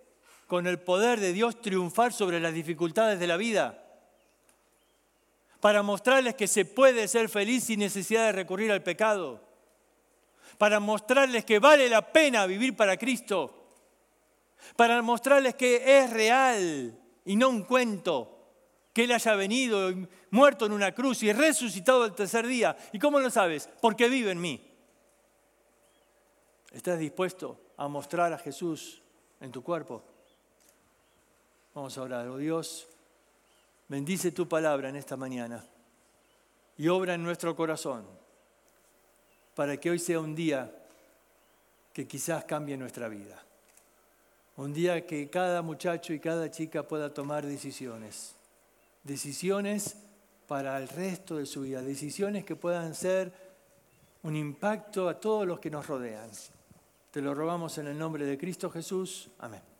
con 0.45 0.67
el 0.67 0.77
poder 0.77 1.19
de 1.19 1.33
Dios, 1.33 1.59
triunfar 1.59 2.13
sobre 2.13 2.39
las 2.39 2.53
dificultades 2.53 3.19
de 3.19 3.25
la 3.25 3.37
vida, 3.37 3.83
para 5.59 5.81
mostrarles 5.81 6.35
que 6.35 6.45
se 6.45 6.65
puede 6.65 7.07
ser 7.07 7.27
feliz 7.29 7.63
sin 7.63 7.79
necesidad 7.79 8.27
de 8.27 8.33
recurrir 8.33 8.71
al 8.71 8.83
pecado, 8.83 9.46
para 10.57 10.79
mostrarles 10.79 11.45
que 11.45 11.59
vale 11.59 11.89
la 11.89 12.11
pena 12.11 12.45
vivir 12.45 12.75
para 12.75 12.97
Cristo, 12.97 13.73
para 14.75 15.01
mostrarles 15.01 15.55
que 15.55 15.99
es 15.99 16.09
real 16.09 16.97
y 17.25 17.35
no 17.35 17.49
un 17.49 17.63
cuento, 17.63 18.33
que 18.93 19.03
Él 19.03 19.11
haya 19.11 19.35
venido, 19.35 19.93
muerto 20.31 20.65
en 20.65 20.71
una 20.71 20.91
cruz 20.93 21.21
y 21.23 21.31
resucitado 21.31 22.05
el 22.05 22.13
tercer 22.13 22.47
día. 22.47 22.75
¿Y 22.91 22.99
cómo 22.99 23.19
lo 23.19 23.29
sabes? 23.29 23.69
Porque 23.81 24.09
vive 24.09 24.31
en 24.31 24.41
mí. 24.41 24.63
¿Estás 26.71 26.99
dispuesto 26.99 27.59
a 27.77 27.87
mostrar 27.87 28.33
a 28.33 28.37
Jesús 28.37 29.01
en 29.39 29.51
tu 29.51 29.63
cuerpo? 29.63 30.03
Vamos 31.75 31.97
a 31.97 32.01
orar. 32.01 32.27
Oh 32.27 32.37
Dios, 32.37 32.87
bendice 33.87 34.31
tu 34.31 34.47
palabra 34.47 34.89
en 34.89 34.95
esta 34.95 35.15
mañana 35.15 35.63
y 36.75 36.87
obra 36.87 37.13
en 37.13 37.23
nuestro 37.23 37.55
corazón 37.55 38.07
para 39.57 39.75
que 39.77 39.89
hoy 39.89 39.97
sea 39.97 40.19
un 40.19 40.35
día 40.35 40.71
que 41.91 42.07
quizás 42.07 42.43
cambie 42.43 42.77
nuestra 42.77 43.09
vida. 43.09 43.43
Un 44.55 44.71
día 44.71 45.03
que 45.07 45.31
cada 45.31 45.63
muchacho 45.63 46.13
y 46.13 46.19
cada 46.19 46.51
chica 46.51 46.83
pueda 46.83 47.11
tomar 47.11 47.43
decisiones. 47.43 48.35
Decisiones 49.03 49.97
para 50.47 50.77
el 50.77 50.87
resto 50.87 51.37
de 51.37 51.47
su 51.47 51.61
vida. 51.61 51.81
Decisiones 51.81 52.45
que 52.45 52.55
puedan 52.55 52.93
ser 52.93 53.33
un 54.21 54.35
impacto 54.35 55.09
a 55.09 55.19
todos 55.19 55.47
los 55.47 55.59
que 55.59 55.71
nos 55.71 55.87
rodean. 55.87 56.29
Te 57.09 57.19
lo 57.19 57.33
robamos 57.33 57.79
en 57.79 57.87
el 57.87 57.97
nombre 57.97 58.27
de 58.27 58.37
Cristo 58.37 58.69
Jesús. 58.69 59.31
Amén. 59.39 59.76